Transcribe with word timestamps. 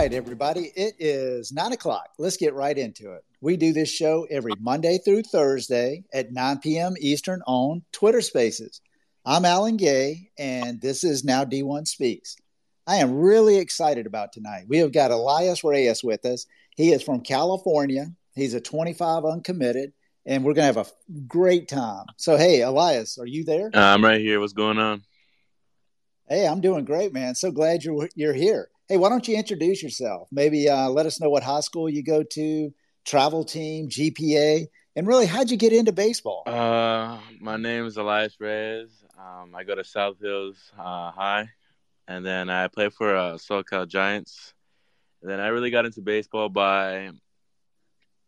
right, 0.00 0.14
everybody. 0.14 0.72
It 0.74 0.94
is 0.98 1.52
nine 1.52 1.72
o'clock. 1.72 2.08
Let's 2.18 2.38
get 2.38 2.54
right 2.54 2.78
into 2.78 3.12
it. 3.12 3.22
We 3.42 3.58
do 3.58 3.74
this 3.74 3.90
show 3.90 4.26
every 4.30 4.54
Monday 4.58 4.96
through 4.96 5.24
Thursday 5.24 6.04
at 6.10 6.32
9 6.32 6.60
p.m. 6.60 6.94
Eastern 6.98 7.42
on 7.46 7.82
Twitter 7.92 8.22
Spaces. 8.22 8.80
I'm 9.26 9.44
Alan 9.44 9.76
Gay, 9.76 10.30
and 10.38 10.80
this 10.80 11.04
is 11.04 11.22
Now 11.22 11.44
D1 11.44 11.86
Speaks. 11.86 12.36
I 12.86 12.96
am 12.96 13.14
really 13.18 13.58
excited 13.58 14.06
about 14.06 14.32
tonight. 14.32 14.64
We 14.68 14.78
have 14.78 14.90
got 14.90 15.10
Elias 15.10 15.62
Reyes 15.62 16.02
with 16.02 16.24
us. 16.24 16.46
He 16.76 16.92
is 16.92 17.02
from 17.02 17.20
California. 17.20 18.06
He's 18.34 18.54
a 18.54 18.60
25 18.60 19.26
uncommitted, 19.26 19.92
and 20.24 20.44
we're 20.44 20.54
going 20.54 20.72
to 20.72 20.78
have 20.78 20.88
a 20.88 21.20
great 21.28 21.68
time. 21.68 22.06
So, 22.16 22.38
hey, 22.38 22.62
Elias, 22.62 23.18
are 23.18 23.26
you 23.26 23.44
there? 23.44 23.70
Uh, 23.74 23.78
I'm 23.78 24.02
right 24.02 24.22
here. 24.22 24.40
What's 24.40 24.54
going 24.54 24.78
on? 24.78 25.02
Hey, 26.26 26.48
I'm 26.48 26.62
doing 26.62 26.86
great, 26.86 27.12
man. 27.12 27.34
So 27.34 27.50
glad 27.50 27.84
you're 27.84 28.08
you're 28.14 28.32
here. 28.32 28.69
Hey, 28.90 28.96
why 28.96 29.08
don't 29.08 29.28
you 29.28 29.36
introduce 29.36 29.84
yourself? 29.84 30.26
Maybe 30.32 30.68
uh, 30.68 30.90
let 30.90 31.06
us 31.06 31.20
know 31.20 31.30
what 31.30 31.44
high 31.44 31.60
school 31.60 31.88
you 31.88 32.02
go 32.02 32.24
to, 32.24 32.74
travel 33.04 33.44
team, 33.44 33.88
GPA, 33.88 34.66
and 34.96 35.06
really 35.06 35.26
how'd 35.26 35.48
you 35.48 35.56
get 35.56 35.72
into 35.72 35.92
baseball? 35.92 36.42
Uh, 36.44 37.20
my 37.40 37.56
name 37.56 37.86
is 37.86 37.98
Elias 37.98 38.34
Reyes. 38.40 38.90
Um, 39.16 39.54
I 39.54 39.62
go 39.62 39.76
to 39.76 39.84
South 39.84 40.16
Hills 40.20 40.72
uh, 40.76 41.12
High, 41.12 41.48
and 42.08 42.26
then 42.26 42.50
I 42.50 42.66
play 42.66 42.88
for 42.88 43.14
uh, 43.14 43.34
SoCal 43.34 43.86
Giants. 43.86 44.54
And 45.22 45.30
then 45.30 45.38
I 45.38 45.46
really 45.46 45.70
got 45.70 45.86
into 45.86 46.00
baseball 46.00 46.48
by, 46.48 47.10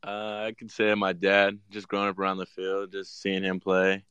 uh, 0.07 0.45
I 0.47 0.55
can 0.57 0.69
say 0.69 0.95
my 0.95 1.13
dad, 1.13 1.59
just 1.73 1.89
growing 1.89 2.09
up 2.09 2.21
around 2.21 2.37
the 2.37 2.47
field, 2.47 2.93
just 2.93 3.21
seeing 3.21 3.43
him 3.43 3.59
play 3.59 4.05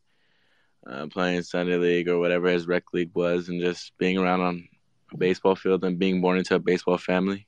uh, 0.86 1.08
playing 1.08 1.44
Sunday 1.44 1.78
League 1.78 2.10
or 2.10 2.20
whatever 2.20 2.50
his 2.50 2.68
rec 2.68 2.84
league 2.92 3.12
was, 3.14 3.48
and 3.48 3.62
just 3.62 3.94
being 3.98 4.18
around 4.18 4.42
on 4.42 4.68
a 5.12 5.18
baseball 5.18 5.56
field 5.56 5.84
and 5.84 6.00
being 6.00 6.22
born 6.22 6.38
into 6.38 6.56
a 6.56 6.60
baseball 6.60 6.98
family. 6.98 7.46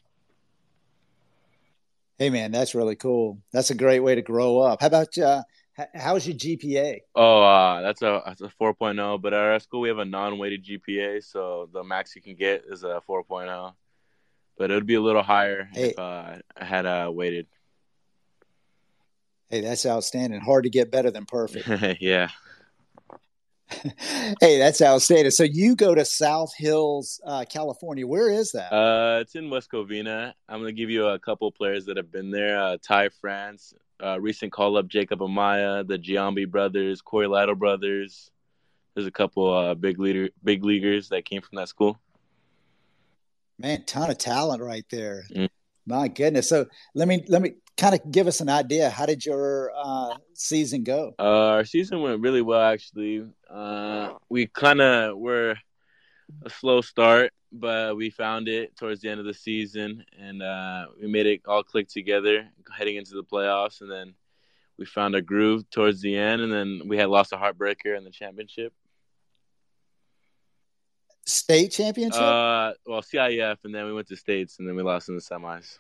Hey 2.18 2.30
man, 2.30 2.52
that's 2.52 2.76
really 2.76 2.96
cool. 2.96 3.40
That's 3.52 3.72
a 3.72 3.76
great 3.76 4.00
way 4.00 4.16
to 4.16 4.22
grow 4.22 4.60
up. 4.60 4.82
How 4.82 4.88
about 4.88 5.18
uh, 5.18 5.44
how's 5.96 6.28
your 6.28 6.38
GPA? 6.38 7.00
Oh, 7.16 7.42
uh, 7.42 7.82
that's 7.82 8.02
a 8.02 8.22
that's 8.26 8.42
a 8.42 8.52
4.0. 8.62 9.22
But 9.22 9.34
at 9.34 9.40
our 9.40 9.60
school, 9.60 9.82
we 9.82 9.90
have 9.90 9.98
a 9.98 10.06
non-weighted 10.06 10.66
GPA, 10.66 11.24
so 11.24 11.70
the 11.74 11.84
max 11.84 12.16
you 12.16 12.22
can 12.22 12.36
get 12.36 12.64
is 12.70 12.84
a 12.84 13.02
4.0. 13.10 13.74
But 14.58 14.72
it 14.72 14.76
would 14.76 14.86
be 14.86 14.96
a 14.96 15.02
little 15.02 15.24
higher 15.24 15.68
hey. 15.74 15.90
if 15.90 16.00
uh, 16.00 16.38
I 16.56 16.64
had 16.64 16.86
a 16.86 17.08
uh, 17.08 17.12
weighted. 17.12 17.48
Hey, 19.50 19.62
that's 19.62 19.86
outstanding. 19.86 20.42
Hard 20.42 20.64
to 20.64 20.70
get 20.70 20.92
better 20.92 21.12
than 21.12 21.26
perfect. 21.26 21.68
yeah. 22.02 22.30
hey, 24.42 24.58
that's 24.58 24.82
outstanding. 24.82 25.32
So 25.32 25.44
you 25.44 25.76
go 25.76 25.96
to 25.96 26.06
South 26.06 26.54
Hills, 26.56 27.20
uh, 27.26 27.46
California. 27.50 28.06
Where 28.06 28.30
is 28.30 28.52
that? 28.52 28.74
Uh, 28.74 29.20
it's 29.22 29.36
in 29.36 29.50
West 29.50 29.72
Covina. 29.72 30.34
I'm 30.48 30.60
going 30.60 30.74
to 30.74 30.80
give 30.80 30.90
you 30.90 31.08
a 31.08 31.20
couple 31.20 31.52
players 31.52 31.86
that 31.86 31.98
have 31.98 32.12
been 32.12 32.32
there. 32.32 32.60
Uh, 32.60 32.78
Ty 32.82 33.10
France, 33.10 33.74
uh, 34.04 34.20
recent 34.20 34.52
call 34.52 34.78
up 34.78 34.88
Jacob 34.88 35.20
Amaya, 35.20 35.88
the 35.88 35.98
Giambi 35.98 36.50
brothers, 36.50 37.02
Corey 37.02 37.28
Lytle 37.28 37.56
brothers. 37.56 38.32
There's 38.96 39.08
a 39.08 39.12
couple 39.12 39.52
uh, 39.52 39.74
big 39.74 40.00
leader, 40.00 40.30
big 40.44 40.64
leaguers 40.64 41.10
that 41.10 41.26
came 41.26 41.42
from 41.42 41.58
that 41.58 41.68
school. 41.68 42.00
Man, 43.58 43.84
ton 43.86 44.10
of 44.10 44.18
talent 44.18 44.62
right 44.62 44.86
there. 44.90 45.26
Mm. 45.36 45.50
My 45.86 46.08
goodness. 46.08 46.48
So 46.48 46.68
let 46.94 47.08
me 47.08 47.26
let 47.28 47.42
me 47.42 47.56
kind 47.78 47.96
of 47.96 48.12
give 48.12 48.28
us 48.28 48.42
an 48.42 48.50
idea. 48.50 48.90
How 48.90 49.06
did 49.06 49.26
your 49.26 49.72
uh, 49.76 50.18
season 50.34 50.84
go? 50.84 51.14
Uh, 51.18 51.48
our 51.48 51.66
season 51.66 52.02
went 52.02 52.22
really 52.22 52.42
well, 52.42 52.62
actually. 52.62 53.26
Uh, 53.50 54.14
we 54.30 54.48
kind 54.48 54.82
of 54.82 55.18
were 55.18 55.56
a 56.44 56.50
slow 56.50 56.82
start, 56.82 57.32
but 57.52 57.96
we 57.96 58.10
found 58.10 58.48
it 58.48 58.76
towards 58.78 59.02
the 59.02 59.10
end 59.10 59.20
of 59.20 59.26
the 59.26 59.34
season, 59.34 60.04
and 60.20 60.42
uh, 60.42 60.86
we 61.00 61.08
made 61.08 61.26
it 61.26 61.42
all 61.48 61.64
click 61.64 61.88
together 61.88 62.48
heading 62.76 62.96
into 62.96 63.16
the 63.16 63.24
playoffs. 63.24 63.82
And 63.82 63.92
then 63.92 64.14
we 64.78 64.86
found 64.86 65.16
a 65.16 65.22
groove 65.22 65.70
towards 65.70 66.02
the 66.02 66.18
end, 66.18 66.42
and 66.42 66.52
then 66.52 66.82
we 66.88 66.98
had 66.98 67.10
lost 67.10 67.34
a 67.34 67.38
heartbreaker 67.38 67.98
in 67.98 68.04
the 68.04 68.12
championship. 68.12 68.74
State 71.26 71.70
championship? 71.70 72.22
Uh, 72.22 72.74
well, 72.86 73.02
CIF, 73.02 73.58
and 73.64 73.74
then 73.74 73.86
we 73.86 73.94
went 73.94 74.08
to 74.10 74.16
states, 74.16 74.60
and 74.60 74.68
then 74.68 74.76
we 74.76 74.84
lost 74.84 75.08
in 75.08 75.16
the 75.16 75.22
semis. 75.22 75.78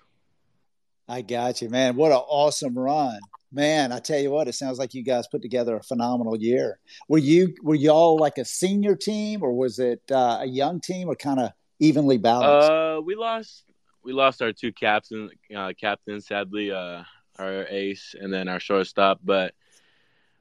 I 1.07 1.21
got 1.21 1.61
you, 1.61 1.69
man. 1.69 1.95
What 1.95 2.11
an 2.11 2.17
awesome 2.17 2.77
run, 2.77 3.19
man! 3.51 3.91
I 3.91 3.99
tell 3.99 4.19
you 4.19 4.31
what, 4.31 4.47
it 4.47 4.53
sounds 4.53 4.79
like 4.79 4.93
you 4.93 5.03
guys 5.03 5.27
put 5.27 5.41
together 5.41 5.75
a 5.75 5.83
phenomenal 5.83 6.37
year. 6.37 6.79
Were 7.09 7.17
you 7.17 7.53
were 7.61 7.75
y'all 7.75 8.17
like 8.17 8.37
a 8.37 8.45
senior 8.45 8.95
team, 8.95 9.43
or 9.43 9.53
was 9.53 9.79
it 9.79 10.01
uh, 10.11 10.39
a 10.41 10.45
young 10.45 10.79
team, 10.79 11.09
or 11.09 11.15
kind 11.15 11.39
of 11.39 11.51
evenly 11.79 12.17
balanced? 12.17 12.69
Uh, 12.69 13.01
we 13.03 13.15
lost 13.15 13.65
we 14.03 14.13
lost 14.13 14.41
our 14.41 14.53
two 14.53 14.71
captains, 14.71 15.31
uh, 15.55 15.73
captains 15.79 16.27
sadly, 16.27 16.71
uh, 16.71 17.03
our 17.37 17.65
ace, 17.69 18.15
and 18.19 18.31
then 18.33 18.47
our 18.47 18.59
shortstop, 18.59 19.19
but. 19.23 19.53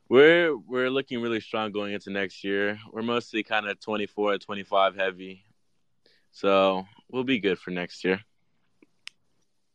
We're 0.09 0.55
we're 0.55 0.91
looking 0.91 1.23
really 1.23 1.41
strong 1.41 1.73
going 1.73 1.95
into 1.95 2.11
next 2.11 2.45
year. 2.45 2.79
We're 2.93 3.01
mostly 3.01 3.43
kind 3.43 3.67
of 3.67 3.81
24 3.81 4.37
25 4.37 4.95
heavy. 4.95 5.43
So, 6.33 6.87
we'll 7.11 7.25
be 7.25 7.39
good 7.39 7.59
for 7.59 7.71
next 7.71 8.05
year. 8.05 8.21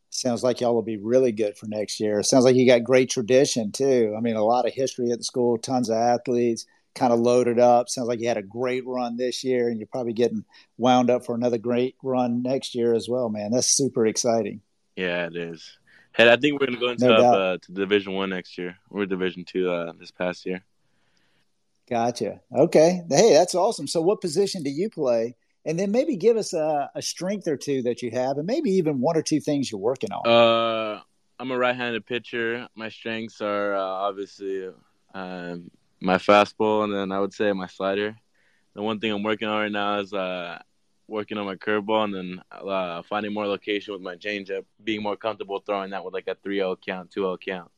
Sounds 0.09 0.43
like 0.43 0.61
y'all 0.61 0.73
will 0.73 0.81
be 0.81 0.97
really 0.97 1.31
good 1.31 1.57
for 1.57 1.67
next 1.67 1.99
year. 1.99 2.23
Sounds 2.23 2.45
like 2.45 2.55
you 2.55 2.65
got 2.65 2.83
great 2.83 3.09
tradition 3.09 3.71
too. 3.71 4.15
I 4.17 4.21
mean, 4.21 4.35
a 4.35 4.43
lot 4.43 4.65
of 4.65 4.73
history 4.73 5.11
at 5.11 5.19
the 5.19 5.23
school, 5.23 5.57
tons 5.57 5.89
of 5.89 5.97
athletes, 5.97 6.65
kind 6.95 7.13
of 7.13 7.19
loaded 7.19 7.59
up. 7.59 7.89
Sounds 7.89 8.07
like 8.07 8.19
you 8.19 8.27
had 8.27 8.37
a 8.37 8.41
great 8.41 8.85
run 8.85 9.17
this 9.17 9.43
year, 9.43 9.69
and 9.69 9.79
you're 9.79 9.87
probably 9.87 10.13
getting 10.13 10.45
wound 10.77 11.09
up 11.09 11.25
for 11.25 11.35
another 11.35 11.57
great 11.57 11.95
run 12.01 12.41
next 12.41 12.73
year 12.73 12.93
as 12.93 13.07
well, 13.09 13.29
man. 13.29 13.51
That's 13.51 13.67
super 13.67 14.07
exciting. 14.07 14.61
Yeah, 14.95 15.27
it 15.27 15.35
is. 15.35 15.77
Hey, 16.13 16.31
I 16.31 16.37
think 16.37 16.59
we're 16.59 16.65
gonna 16.65 16.79
go 16.79 16.89
into 16.89 17.05
no 17.05 17.15
uh, 17.15 17.57
to 17.61 17.71
Division 17.71 18.13
One 18.13 18.31
next 18.31 18.57
year. 18.57 18.77
We're 18.89 19.05
Division 19.05 19.45
Two 19.45 19.69
uh, 19.69 19.93
this 19.99 20.09
past 20.09 20.45
year. 20.45 20.63
Gotcha. 21.87 22.41
Okay. 22.53 23.03
Hey, 23.09 23.33
that's 23.33 23.55
awesome. 23.55 23.87
So, 23.87 24.01
what 24.01 24.19
position 24.19 24.63
do 24.63 24.69
you 24.69 24.89
play? 24.89 25.35
And 25.67 25.77
then 25.77 25.91
maybe 25.91 26.15
give 26.15 26.37
us 26.37 26.53
a, 26.53 26.89
a, 26.95 27.01
strength 27.01 27.45
or 27.45 27.57
two 27.57 27.83
that 27.83 28.01
you 28.01 28.09
have, 28.11 28.37
and 28.37 28.47
maybe 28.47 28.71
even 28.71 29.01
one 29.01 29.17
or 29.17 29.21
two 29.21 29.41
things 29.41 29.69
you're 29.69 29.81
working 29.81 30.11
on. 30.13 30.25
Uh, 30.25 31.01
I'm 31.37 31.51
a 31.51 31.57
right-handed 31.57 32.05
pitcher. 32.05 32.67
My 32.73 32.87
strengths 32.87 33.41
are 33.41 33.75
uh, 33.75 33.81
obviously 33.81 34.69
um, 35.13 35.69
my 35.99 36.17
fastball, 36.17 36.85
and 36.85 36.93
then 36.93 37.11
I 37.11 37.19
would 37.19 37.33
say 37.33 37.51
my 37.51 37.67
slider. 37.67 38.15
The 38.75 38.81
one 38.81 38.99
thing 38.99 39.11
I'm 39.11 39.23
working 39.23 39.49
on 39.49 39.59
right 39.59 39.71
now 39.71 39.99
is 39.99 40.13
uh, 40.13 40.59
working 41.05 41.37
on 41.37 41.45
my 41.45 41.55
curveball, 41.55 42.05
and 42.05 42.15
then 42.15 42.41
uh, 42.49 43.01
finding 43.01 43.33
more 43.33 43.45
location 43.45 43.93
with 43.93 44.01
my 44.01 44.15
changeup, 44.15 44.63
being 44.81 45.03
more 45.03 45.17
comfortable 45.17 45.59
throwing 45.59 45.91
that 45.91 46.05
with 46.05 46.13
like 46.13 46.27
a 46.27 46.35
3-0 46.35 46.77
count, 46.85 47.11
2-0 47.11 47.41
count. 47.45 47.71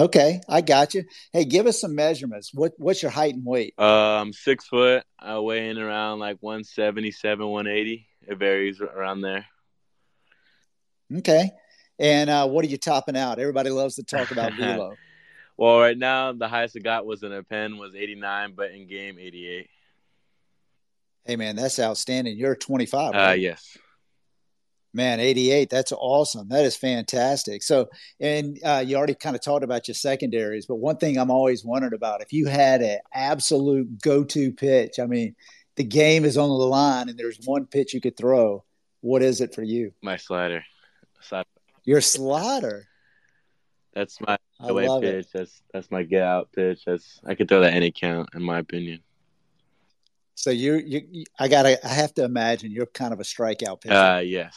Okay, 0.00 0.40
I 0.48 0.60
got 0.60 0.94
you. 0.94 1.04
Hey, 1.32 1.44
give 1.44 1.66
us 1.66 1.80
some 1.80 1.94
measurements. 1.96 2.54
What 2.54 2.72
what's 2.78 3.02
your 3.02 3.10
height 3.10 3.34
and 3.34 3.44
weight? 3.44 3.76
Um, 3.78 4.32
six 4.32 4.66
foot. 4.66 5.02
I 5.18 5.38
weigh 5.40 5.70
in 5.70 5.78
around 5.78 6.20
like 6.20 6.36
one 6.40 6.62
seventy 6.62 7.10
seven, 7.10 7.48
one 7.48 7.66
eighty. 7.66 8.06
It 8.26 8.38
varies 8.38 8.80
around 8.80 9.22
there. 9.22 9.46
Okay, 11.16 11.50
and 11.98 12.30
uh, 12.30 12.46
what 12.46 12.64
are 12.64 12.68
you 12.68 12.76
topping 12.76 13.16
out? 13.16 13.40
Everybody 13.40 13.70
loves 13.70 13.96
to 13.96 14.04
talk 14.04 14.30
about 14.30 14.52
velo. 14.58 14.94
well, 15.56 15.80
right 15.80 15.98
now 15.98 16.32
the 16.32 16.46
highest 16.46 16.76
I 16.76 16.80
got 16.80 17.04
was 17.04 17.24
in 17.24 17.32
a 17.32 17.42
pen 17.42 17.76
was 17.76 17.96
eighty 17.96 18.14
nine, 18.14 18.52
but 18.56 18.70
in 18.70 18.86
game 18.86 19.18
eighty 19.18 19.48
eight. 19.48 19.68
Hey 21.24 21.34
man, 21.34 21.56
that's 21.56 21.80
outstanding. 21.80 22.36
You're 22.36 22.54
twenty 22.54 22.86
five. 22.86 23.14
Uh, 23.14 23.18
right? 23.18 23.30
Uh, 23.30 23.34
yes. 23.34 23.76
Man, 24.94 25.20
88, 25.20 25.68
that's 25.68 25.92
awesome. 25.92 26.48
That 26.48 26.64
is 26.64 26.76
fantastic. 26.76 27.62
So, 27.62 27.88
and 28.20 28.58
uh, 28.64 28.82
you 28.86 28.96
already 28.96 29.14
kind 29.14 29.36
of 29.36 29.42
talked 29.42 29.64
about 29.64 29.86
your 29.86 29.94
secondaries, 29.94 30.66
but 30.66 30.76
one 30.76 30.96
thing 30.96 31.18
I'm 31.18 31.30
always 31.30 31.64
wondering 31.64 31.94
about 31.94 32.22
if 32.22 32.32
you 32.32 32.46
had 32.46 32.80
an 32.80 32.98
absolute 33.12 34.00
go 34.00 34.24
to 34.24 34.52
pitch, 34.52 34.98
I 34.98 35.06
mean, 35.06 35.36
the 35.76 35.84
game 35.84 36.24
is 36.24 36.38
on 36.38 36.48
the 36.48 36.54
line 36.54 37.08
and 37.08 37.18
there's 37.18 37.38
one 37.44 37.66
pitch 37.66 37.92
you 37.94 38.00
could 38.00 38.16
throw, 38.16 38.64
what 39.00 39.22
is 39.22 39.40
it 39.40 39.54
for 39.54 39.62
you? 39.62 39.92
My 40.02 40.16
slider. 40.16 40.64
slider. 41.20 41.48
Your 41.84 42.00
slider. 42.00 42.86
That's 43.94 44.20
my 44.20 44.38
away 44.60 44.86
pitch. 45.00 45.26
It. 45.26 45.30
That's 45.32 45.62
that's 45.72 45.90
my 45.90 46.02
get 46.02 46.22
out 46.22 46.52
pitch. 46.52 46.82
That's 46.86 47.20
I 47.26 47.34
could 47.34 47.48
throw 47.48 47.60
that 47.60 47.72
any 47.72 47.90
count 47.90 48.28
in 48.34 48.42
my 48.42 48.58
opinion. 48.58 49.00
So 50.38 50.50
you, 50.50 50.76
you, 50.76 51.24
I 51.36 51.48
gotta, 51.48 51.84
I 51.84 51.88
have 51.88 52.14
to 52.14 52.22
imagine 52.22 52.70
you're 52.70 52.86
kind 52.86 53.12
of 53.12 53.18
a 53.18 53.24
strikeout 53.24 53.80
pitcher. 53.80 53.96
Uh, 53.96 54.20
yes. 54.20 54.56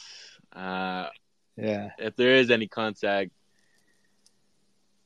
Uh, 0.54 1.08
yeah. 1.56 1.90
If 1.98 2.14
there 2.14 2.36
is 2.36 2.52
any 2.52 2.68
contact, 2.68 3.32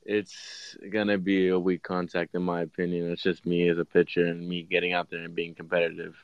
it's 0.05 0.77
gonna 0.93 1.17
be 1.17 1.49
a 1.49 1.59
weak 1.59 1.83
contact, 1.83 2.35
in 2.35 2.43
my 2.43 2.61
opinion. 2.61 3.11
It's 3.11 3.23
just 3.23 3.47
me 3.47 3.71
as 3.71 3.79
a 3.79 3.87
pitcher 3.87 4.27
and 4.27 4.47
me 4.47 4.65
getting 4.65 4.93
out 4.93 5.09
there 5.09 5.21
and 5.21 5.35
being 5.35 5.55
competitive. 5.55 6.15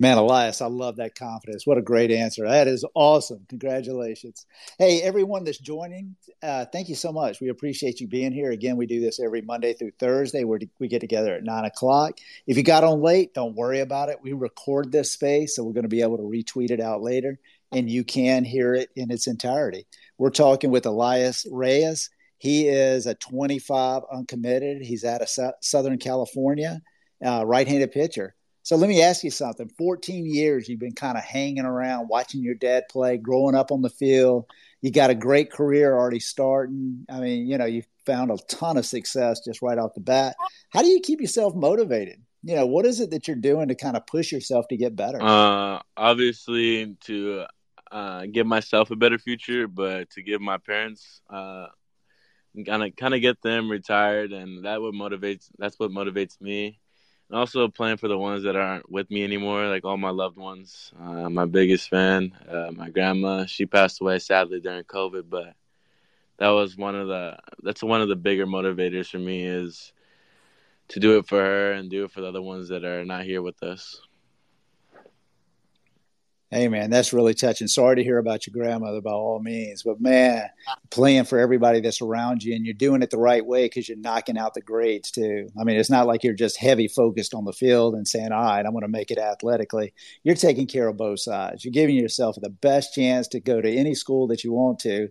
Man, 0.00 0.16
Elias, 0.16 0.62
I 0.62 0.66
love 0.66 0.96
that 0.96 1.14
confidence. 1.14 1.66
What 1.66 1.76
a 1.76 1.82
great 1.82 2.10
answer. 2.10 2.48
That 2.48 2.68
is 2.68 2.86
awesome. 2.94 3.44
Congratulations. 3.50 4.46
Hey, 4.78 5.02
everyone 5.02 5.44
that's 5.44 5.58
joining, 5.58 6.16
uh, 6.42 6.64
thank 6.72 6.88
you 6.88 6.94
so 6.94 7.12
much. 7.12 7.38
We 7.38 7.50
appreciate 7.50 8.00
you 8.00 8.08
being 8.08 8.32
here. 8.32 8.50
Again, 8.50 8.78
we 8.78 8.86
do 8.86 9.02
this 9.02 9.20
every 9.20 9.42
Monday 9.42 9.74
through 9.74 9.90
Thursday 9.98 10.44
where 10.44 10.58
we 10.78 10.88
get 10.88 11.00
together 11.00 11.34
at 11.34 11.44
nine 11.44 11.66
o'clock. 11.66 12.16
If 12.46 12.56
you 12.56 12.62
got 12.62 12.82
on 12.82 13.02
late, 13.02 13.34
don't 13.34 13.54
worry 13.54 13.80
about 13.80 14.08
it. 14.08 14.22
We 14.22 14.32
record 14.32 14.90
this 14.90 15.12
space, 15.12 15.54
so 15.54 15.64
we're 15.64 15.74
going 15.74 15.82
to 15.82 15.90
be 15.90 16.00
able 16.00 16.16
to 16.16 16.22
retweet 16.22 16.70
it 16.70 16.80
out 16.80 17.02
later, 17.02 17.38
and 17.70 17.90
you 17.90 18.02
can 18.02 18.42
hear 18.42 18.72
it 18.72 18.88
in 18.96 19.10
its 19.10 19.26
entirety. 19.26 19.86
We're 20.16 20.30
talking 20.30 20.70
with 20.70 20.86
Elias 20.86 21.44
Reyes. 21.52 22.08
He 22.38 22.68
is 22.68 23.04
a 23.04 23.16
25 23.16 24.04
uncommitted. 24.10 24.80
He's 24.80 25.04
out 25.04 25.20
of 25.20 25.28
Southern 25.60 25.98
California, 25.98 26.80
uh, 27.22 27.44
right 27.44 27.68
handed 27.68 27.92
pitcher 27.92 28.34
so 28.62 28.76
let 28.76 28.88
me 28.88 29.02
ask 29.02 29.24
you 29.24 29.30
something. 29.30 29.68
14 29.78 30.26
years 30.26 30.68
you've 30.68 30.80
been 30.80 30.94
kind 30.94 31.16
of 31.16 31.24
hanging 31.24 31.64
around, 31.64 32.08
watching 32.08 32.42
your 32.42 32.54
dad 32.54 32.84
play, 32.90 33.16
growing 33.16 33.54
up 33.54 33.72
on 33.72 33.82
the 33.82 33.90
field. 33.90 34.46
You 34.82 34.90
got 34.90 35.10
a 35.10 35.14
great 35.14 35.50
career 35.50 35.96
already 35.96 36.20
starting. 36.20 37.06
I 37.10 37.20
mean, 37.20 37.46
you 37.46 37.58
know, 37.58 37.66
you 37.66 37.82
found 38.06 38.30
a 38.30 38.36
ton 38.48 38.76
of 38.76 38.86
success 38.86 39.40
just 39.44 39.62
right 39.62 39.78
off 39.78 39.94
the 39.94 40.00
bat. 40.00 40.36
How 40.70 40.82
do 40.82 40.88
you 40.88 41.00
keep 41.00 41.20
yourself 41.20 41.54
motivated? 41.54 42.22
You 42.42 42.56
know, 42.56 42.66
what 42.66 42.86
is 42.86 43.00
it 43.00 43.10
that 43.10 43.28
you're 43.28 43.36
doing 43.36 43.68
to 43.68 43.74
kind 43.74 43.96
of 43.96 44.06
push 44.06 44.32
yourself 44.32 44.66
to 44.68 44.76
get 44.76 44.96
better? 44.96 45.20
Uh, 45.20 45.80
obviously 45.96 46.96
to 47.04 47.44
uh, 47.90 48.26
give 48.32 48.46
myself 48.46 48.90
a 48.90 48.96
better 48.96 49.18
future, 49.18 49.68
but 49.68 50.08
to 50.10 50.22
give 50.22 50.40
my 50.40 50.56
parents 50.56 51.20
uh, 51.28 51.66
kind 52.66 52.82
of 52.84 52.96
kind 52.96 53.14
of 53.14 53.20
get 53.20 53.42
them 53.42 53.70
retired, 53.70 54.32
and 54.32 54.64
that 54.64 54.80
what 54.80 54.94
motivates. 54.94 55.48
That's 55.58 55.78
what 55.78 55.90
motivates 55.90 56.40
me 56.40 56.78
and 57.30 57.38
also 57.38 57.68
playing 57.68 57.96
for 57.96 58.08
the 58.08 58.18
ones 58.18 58.42
that 58.42 58.56
aren't 58.56 58.90
with 58.90 59.08
me 59.08 59.22
anymore, 59.22 59.68
like 59.68 59.84
all 59.84 59.96
my 59.96 60.10
loved 60.10 60.36
ones. 60.36 60.92
Uh, 61.00 61.30
my 61.30 61.46
biggest 61.46 61.88
fan, 61.88 62.32
uh, 62.50 62.72
my 62.74 62.90
grandma, 62.90 63.46
she 63.46 63.66
passed 63.66 64.00
away 64.00 64.18
sadly 64.18 64.58
during 64.58 64.82
COVID, 64.82 65.30
but 65.30 65.54
that 66.38 66.48
was 66.48 66.76
one 66.76 66.96
of 66.96 67.06
the 67.06 67.38
that's 67.62 67.84
one 67.84 68.02
of 68.02 68.08
the 68.08 68.16
bigger 68.16 68.46
motivators 68.46 69.10
for 69.10 69.18
me 69.18 69.44
is 69.44 69.92
to 70.88 70.98
do 70.98 71.18
it 71.18 71.28
for 71.28 71.38
her 71.40 71.72
and 71.72 71.88
do 71.88 72.04
it 72.04 72.10
for 72.10 72.20
the 72.20 72.26
other 72.26 72.42
ones 72.42 72.68
that 72.70 72.84
are 72.84 73.04
not 73.04 73.24
here 73.24 73.42
with 73.42 73.62
us. 73.62 74.00
Hey 76.52 76.66
man, 76.66 76.90
that's 76.90 77.12
really 77.12 77.34
touching. 77.34 77.68
Sorry 77.68 77.94
to 77.94 78.02
hear 78.02 78.18
about 78.18 78.44
your 78.44 78.52
grandmother 78.52 79.00
by 79.00 79.12
all 79.12 79.38
means, 79.38 79.84
but 79.84 80.00
man, 80.00 80.48
playing 80.90 81.22
for 81.26 81.38
everybody 81.38 81.80
that's 81.80 82.02
around 82.02 82.42
you 82.42 82.56
and 82.56 82.64
you're 82.66 82.74
doing 82.74 83.02
it 83.02 83.10
the 83.10 83.18
right 83.18 83.46
way 83.46 83.66
because 83.66 83.88
you're 83.88 83.96
knocking 83.96 84.36
out 84.36 84.54
the 84.54 84.60
grades 84.60 85.12
too. 85.12 85.48
I 85.60 85.62
mean, 85.62 85.76
it's 85.76 85.90
not 85.90 86.08
like 86.08 86.24
you're 86.24 86.34
just 86.34 86.58
heavy 86.58 86.88
focused 86.88 87.34
on 87.34 87.44
the 87.44 87.52
field 87.52 87.94
and 87.94 88.08
saying, 88.08 88.32
all 88.32 88.42
right, 88.42 88.66
I'm 88.66 88.72
going 88.72 88.82
to 88.82 88.88
make 88.88 89.12
it 89.12 89.18
athletically. 89.18 89.94
You're 90.24 90.34
taking 90.34 90.66
care 90.66 90.88
of 90.88 90.96
both 90.96 91.20
sides. 91.20 91.64
You're 91.64 91.70
giving 91.70 91.94
yourself 91.94 92.34
the 92.40 92.50
best 92.50 92.94
chance 92.94 93.28
to 93.28 93.38
go 93.38 93.60
to 93.60 93.72
any 93.72 93.94
school 93.94 94.26
that 94.26 94.42
you 94.42 94.52
want 94.52 94.80
to. 94.80 95.08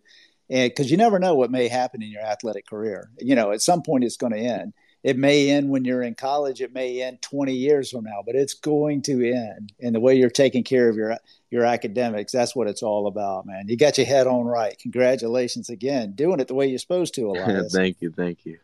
And 0.50 0.70
because 0.70 0.92
you 0.92 0.98
never 0.98 1.20
know 1.20 1.36
what 1.36 1.52
may 1.52 1.70
happen 1.70 2.04
in 2.04 2.12
your 2.12 2.24
athletic 2.24 2.68
career. 2.68 3.12
You 3.18 3.36
know, 3.36 3.54
at 3.54 3.62
some 3.62 3.82
point 3.82 4.04
it's 4.04 4.18
going 4.18 4.34
to 4.34 4.40
end 4.40 4.74
it 5.04 5.18
may 5.18 5.50
end 5.50 5.70
when 5.70 5.86
you're 5.86 6.02
in 6.02 6.16
college 6.16 6.62
it 6.62 6.74
may 6.74 7.02
end 7.02 7.22
20 7.22 7.54
years 7.54 7.92
from 7.92 8.04
now 8.04 8.22
but 8.26 8.36
it's 8.36 8.54
going 8.54 9.02
to 9.02 9.32
end 9.32 9.74
and 9.80 9.96
the 9.96 10.00
way 10.00 10.16
you're 10.16 10.30
taking 10.30 10.64
care 10.64 10.90
of 10.90 10.96
your 10.96 11.18
your 11.50 11.66
academics. 11.66 12.32
That's 12.32 12.56
what 12.56 12.68
it's 12.68 12.84
all 12.84 13.08
about 13.08 13.46
man. 13.46 13.68
You 13.68 13.78
got 13.78 13.98
your 13.98 14.08
head 14.08 14.28
on 14.28 14.46
right. 14.46 14.78
Congratulations 14.78 15.70
again. 15.70 16.14
Doing 16.14 16.40
it 16.40 16.48
the 16.48 16.54
way 16.54 16.68
you're 16.68 16.80
supposed 16.80 17.16
to 17.16 17.22
Elias. 17.30 17.74
thank 17.74 17.98
you 18.02 18.12
thank 18.12 18.46
you. 18.46 18.60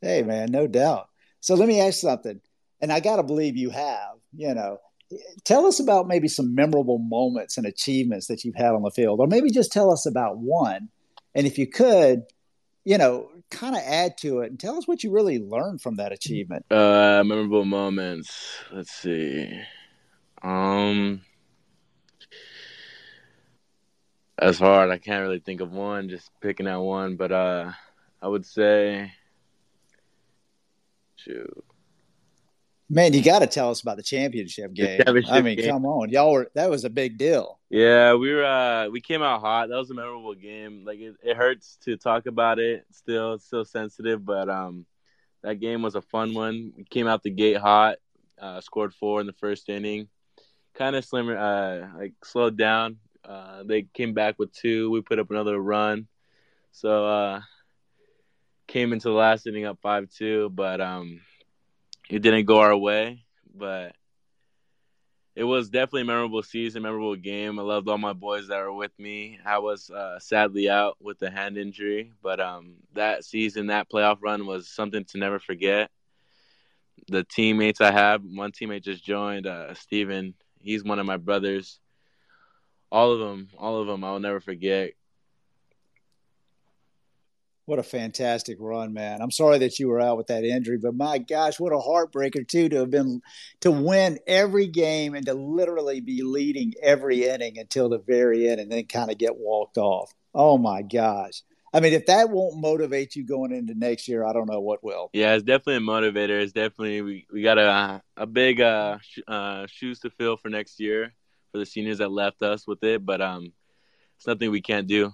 Hey 0.00 0.22
man 0.22 0.50
no 0.50 0.66
doubt. 0.66 1.08
So 1.40 1.54
let 1.54 1.68
me 1.68 1.80
ask 1.80 2.00
something 2.00 2.40
and 2.80 2.92
i 2.92 3.00
got 3.00 3.16
to 3.16 3.22
believe 3.22 3.56
you 3.56 3.70
have 3.70 4.16
you 4.34 4.54
know. 4.54 4.78
Tell 5.44 5.66
us 5.66 5.78
about 5.78 6.08
maybe 6.08 6.26
some 6.26 6.56
memorable 6.56 6.98
moments 6.98 7.56
and 7.56 7.64
achievements 7.64 8.26
that 8.26 8.42
you've 8.42 8.56
had 8.56 8.72
on 8.72 8.82
the 8.82 8.90
field 8.90 9.20
or 9.20 9.28
maybe 9.28 9.52
just 9.52 9.70
tell 9.70 9.92
us 9.92 10.04
about 10.04 10.38
one. 10.38 10.88
And 11.32 11.46
if 11.46 11.58
you 11.58 11.68
could 11.68 12.24
you 12.84 12.98
know 12.98 13.30
kind 13.50 13.76
of 13.76 13.82
add 13.84 14.18
to 14.18 14.40
it 14.40 14.50
and 14.50 14.58
tell 14.58 14.76
us 14.76 14.88
what 14.88 15.02
you 15.04 15.10
really 15.10 15.38
learned 15.38 15.80
from 15.80 15.96
that 15.96 16.12
achievement. 16.12 16.64
Uh, 16.70 17.22
memorable 17.24 17.64
moments. 17.64 18.58
Let's 18.72 18.92
see. 18.92 19.60
Um, 20.42 21.22
that's 24.38 24.58
hard. 24.58 24.90
I 24.90 24.98
can't 24.98 25.22
really 25.22 25.40
think 25.40 25.60
of 25.60 25.72
one. 25.72 26.08
Just 26.08 26.30
picking 26.40 26.68
out 26.68 26.82
one, 26.82 27.16
but 27.16 27.32
uh, 27.32 27.72
I 28.20 28.28
would 28.28 28.44
say, 28.46 29.12
shoot. 31.16 31.65
Man, 32.88 33.12
you 33.12 33.22
got 33.22 33.40
to 33.40 33.48
tell 33.48 33.70
us 33.70 33.80
about 33.80 33.96
the 33.96 34.02
championship 34.02 34.72
game. 34.72 34.98
Championship 34.98 35.32
I 35.32 35.40
mean, 35.40 35.56
game. 35.56 35.70
come 35.70 35.84
on, 35.86 36.08
y'all 36.08 36.32
were 36.32 36.50
that 36.54 36.70
was 36.70 36.84
a 36.84 36.90
big 36.90 37.18
deal. 37.18 37.58
Yeah, 37.68 38.14
we 38.14 38.32
were 38.32 38.44
uh, 38.44 38.88
we 38.88 39.00
came 39.00 39.22
out 39.22 39.40
hot. 39.40 39.70
That 39.70 39.76
was 39.76 39.90
a 39.90 39.94
memorable 39.94 40.34
game. 40.34 40.84
Like 40.84 41.00
it, 41.00 41.16
it 41.22 41.36
hurts 41.36 41.78
to 41.84 41.96
talk 41.96 42.26
about 42.26 42.60
it. 42.60 42.86
Still, 42.92 43.34
it's 43.34 43.44
still 43.44 43.64
sensitive, 43.64 44.24
but 44.24 44.48
um, 44.48 44.86
that 45.42 45.56
game 45.56 45.82
was 45.82 45.96
a 45.96 46.02
fun 46.02 46.32
one. 46.32 46.72
We 46.76 46.84
came 46.84 47.08
out 47.08 47.24
the 47.24 47.30
gate 47.30 47.56
hot. 47.56 47.96
Uh, 48.40 48.60
scored 48.60 48.94
four 48.94 49.20
in 49.20 49.26
the 49.26 49.32
first 49.32 49.68
inning. 49.68 50.08
Kind 50.74 50.94
of 50.94 51.04
slimmer, 51.04 51.36
uh, 51.36 51.98
like 51.98 52.12
slowed 52.22 52.56
down. 52.56 52.98
Uh, 53.24 53.64
they 53.64 53.82
came 53.82 54.14
back 54.14 54.38
with 54.38 54.52
two. 54.52 54.90
We 54.90 55.00
put 55.00 55.18
up 55.18 55.30
another 55.30 55.58
run. 55.58 56.06
So 56.70 57.04
uh, 57.04 57.40
came 58.68 58.92
into 58.92 59.08
the 59.08 59.14
last 59.14 59.48
inning 59.48 59.64
up 59.64 59.78
five 59.82 60.08
two, 60.10 60.50
but 60.50 60.80
um 60.80 61.20
it 62.08 62.20
didn't 62.20 62.44
go 62.44 62.60
our 62.60 62.76
way, 62.76 63.24
but 63.54 63.94
it 65.34 65.44
was 65.44 65.68
definitely 65.68 66.02
a 66.02 66.06
memorable 66.06 66.42
season, 66.42 66.82
memorable 66.82 67.14
game. 67.14 67.58
I 67.58 67.62
loved 67.62 67.88
all 67.88 67.98
my 67.98 68.14
boys 68.14 68.48
that 68.48 68.58
were 68.58 68.72
with 68.72 68.98
me. 68.98 69.38
I 69.44 69.58
was 69.58 69.90
uh, 69.90 70.18
sadly 70.18 70.70
out 70.70 70.96
with 71.00 71.20
a 71.22 71.30
hand 71.30 71.58
injury, 71.58 72.12
but 72.22 72.40
um, 72.40 72.76
that 72.94 73.24
season, 73.24 73.66
that 73.66 73.90
playoff 73.90 74.18
run 74.22 74.46
was 74.46 74.68
something 74.68 75.04
to 75.06 75.18
never 75.18 75.38
forget. 75.38 75.90
The 77.08 77.24
teammates 77.24 77.82
I 77.82 77.90
have, 77.90 78.22
one 78.24 78.52
teammate 78.52 78.82
just 78.82 79.04
joined, 79.04 79.46
uh, 79.46 79.74
Steven. 79.74 80.34
He's 80.58 80.82
one 80.82 80.98
of 80.98 81.06
my 81.06 81.18
brothers. 81.18 81.78
All 82.90 83.12
of 83.12 83.18
them, 83.18 83.50
all 83.58 83.80
of 83.80 83.86
them, 83.86 84.04
I'll 84.04 84.20
never 84.20 84.40
forget. 84.40 84.92
What 87.66 87.80
a 87.80 87.82
fantastic 87.82 88.58
run, 88.60 88.92
man. 88.92 89.20
I'm 89.20 89.32
sorry 89.32 89.58
that 89.58 89.80
you 89.80 89.88
were 89.88 90.00
out 90.00 90.16
with 90.16 90.28
that 90.28 90.44
injury, 90.44 90.78
but 90.78 90.94
my 90.94 91.18
gosh, 91.18 91.58
what 91.58 91.72
a 91.72 91.76
heartbreaker 91.76 92.46
too 92.46 92.68
to 92.68 92.76
have 92.76 92.90
been 92.90 93.20
to 93.60 93.72
win 93.72 94.20
every 94.28 94.68
game 94.68 95.14
and 95.14 95.26
to 95.26 95.34
literally 95.34 96.00
be 96.00 96.22
leading 96.22 96.74
every 96.80 97.24
inning 97.24 97.58
until 97.58 97.88
the 97.88 97.98
very 97.98 98.48
end 98.48 98.60
and 98.60 98.70
then 98.70 98.84
kind 98.86 99.10
of 99.10 99.18
get 99.18 99.36
walked 99.36 99.78
off. 99.78 100.14
Oh 100.32 100.56
my 100.58 100.82
gosh. 100.82 101.42
I 101.74 101.80
mean, 101.80 101.92
if 101.92 102.06
that 102.06 102.30
won't 102.30 102.60
motivate 102.60 103.16
you 103.16 103.26
going 103.26 103.52
into 103.52 103.74
next 103.74 104.06
year, 104.06 104.24
I 104.24 104.32
don't 104.32 104.48
know 104.48 104.60
what 104.60 104.84
will. 104.84 105.10
Yeah, 105.12 105.34
it's 105.34 105.42
definitely 105.42 105.76
a 105.76 105.80
motivator. 105.80 106.40
It's 106.40 106.52
definitely 106.52 107.02
we, 107.02 107.26
we 107.32 107.42
got 107.42 107.58
a 107.58 108.00
a 108.16 108.26
big 108.26 108.60
uh, 108.60 108.98
sh- 109.02 109.18
uh, 109.26 109.66
shoes 109.66 109.98
to 110.00 110.10
fill 110.10 110.36
for 110.36 110.48
next 110.50 110.78
year 110.78 111.12
for 111.50 111.58
the 111.58 111.66
seniors 111.66 111.98
that 111.98 112.12
left 112.12 112.42
us 112.42 112.64
with 112.64 112.84
it, 112.84 113.04
but 113.04 113.20
um, 113.20 113.52
it's 114.16 114.26
nothing 114.26 114.52
we 114.52 114.60
can't 114.60 114.86
do. 114.86 115.12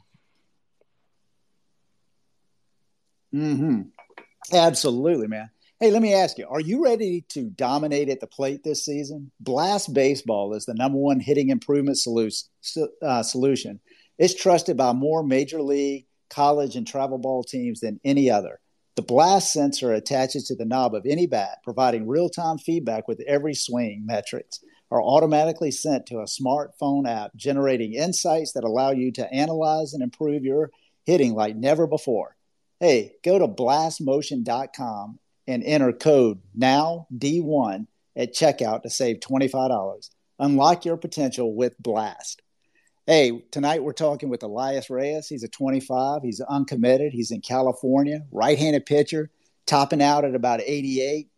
Hmm. 3.33 3.83
Absolutely, 4.53 5.27
man. 5.27 5.51
Hey, 5.81 5.91
let 5.91 6.03
me 6.03 6.15
ask 6.15 6.39
you: 6.39 6.47
Are 6.49 6.61
you 6.61 6.85
ready 6.85 7.25
to 7.31 7.51
dominate 7.51 8.09
at 8.09 8.21
the 8.21 8.27
plate 8.27 8.63
this 8.63 8.85
season? 8.85 9.33
Blast 9.41 9.93
Baseball 9.93 10.55
is 10.55 10.67
the 10.67 10.75
number 10.75 10.99
one 10.99 11.19
hitting 11.19 11.49
improvement 11.49 11.99
uh, 13.03 13.23
solution. 13.23 13.81
It's 14.19 14.35
trusted 14.35 14.77
by 14.77 14.93
more 14.93 15.23
major 15.25 15.63
league, 15.63 16.07
college, 16.31 16.77
and 16.77 16.87
travel 16.87 17.19
ball 17.19 17.43
teams 17.43 17.81
than 17.81 18.01
any 18.05 18.31
other. 18.31 18.61
The 18.95 19.03
blast 19.03 19.53
sensor 19.53 19.93
attaches 19.93 20.45
to 20.45 20.55
the 20.55 20.67
knob 20.67 20.95
of 20.95 21.07
any 21.07 21.27
bat, 21.27 21.59
providing 21.65 22.07
real 22.07 22.29
time 22.29 22.59
feedback 22.59 23.09
with 23.09 23.21
every 23.27 23.55
swing. 23.55 24.05
Metrics 24.05 24.61
are 24.91 25.03
automatically 25.03 25.71
sent 25.71 26.05
to 26.07 26.19
a 26.19 26.27
smartphone 26.27 27.09
app, 27.09 27.35
generating 27.35 27.95
insights 27.95 28.53
that 28.53 28.65
allow 28.65 28.91
you 28.91 29.11
to 29.13 29.33
analyze 29.33 29.95
and 29.95 30.03
improve 30.03 30.45
your 30.45 30.71
hitting 31.07 31.33
like 31.33 31.57
never 31.57 31.87
before. 31.87 32.37
Hey, 32.83 33.15
go 33.23 33.39
to 33.39 33.47
blastmotion.com 33.47 35.21
and 35.47 35.63
enter 35.63 35.93
code 35.93 36.41
now 36.53 37.07
D1 37.17 37.87
at 38.17 38.35
checkout 38.35 38.83
to 38.83 38.91
save 38.91 39.21
$25. 39.21 40.11
Unlock 40.41 40.85
your 40.85 40.97
potential 40.97 41.55
with 41.55 41.79
Blast. 41.79 42.43
Hey, 43.07 43.45
tonight 43.53 43.85
we're 43.85 43.93
talking 43.93 44.31
with 44.31 44.43
Elias 44.43 44.91
Reyes. 44.91 45.29
He's 45.29 45.45
a 45.45 45.49
25. 45.49 46.23
He's 46.25 46.41
uncommitted. 46.41 47.13
He's 47.13 47.31
in 47.31 47.41
California, 47.41 48.23
right-handed 48.33 48.85
pitcher, 48.85 49.31
topping 49.65 50.03
out 50.03 50.25
at 50.25 50.35
about 50.35 50.61
88. 50.61 51.29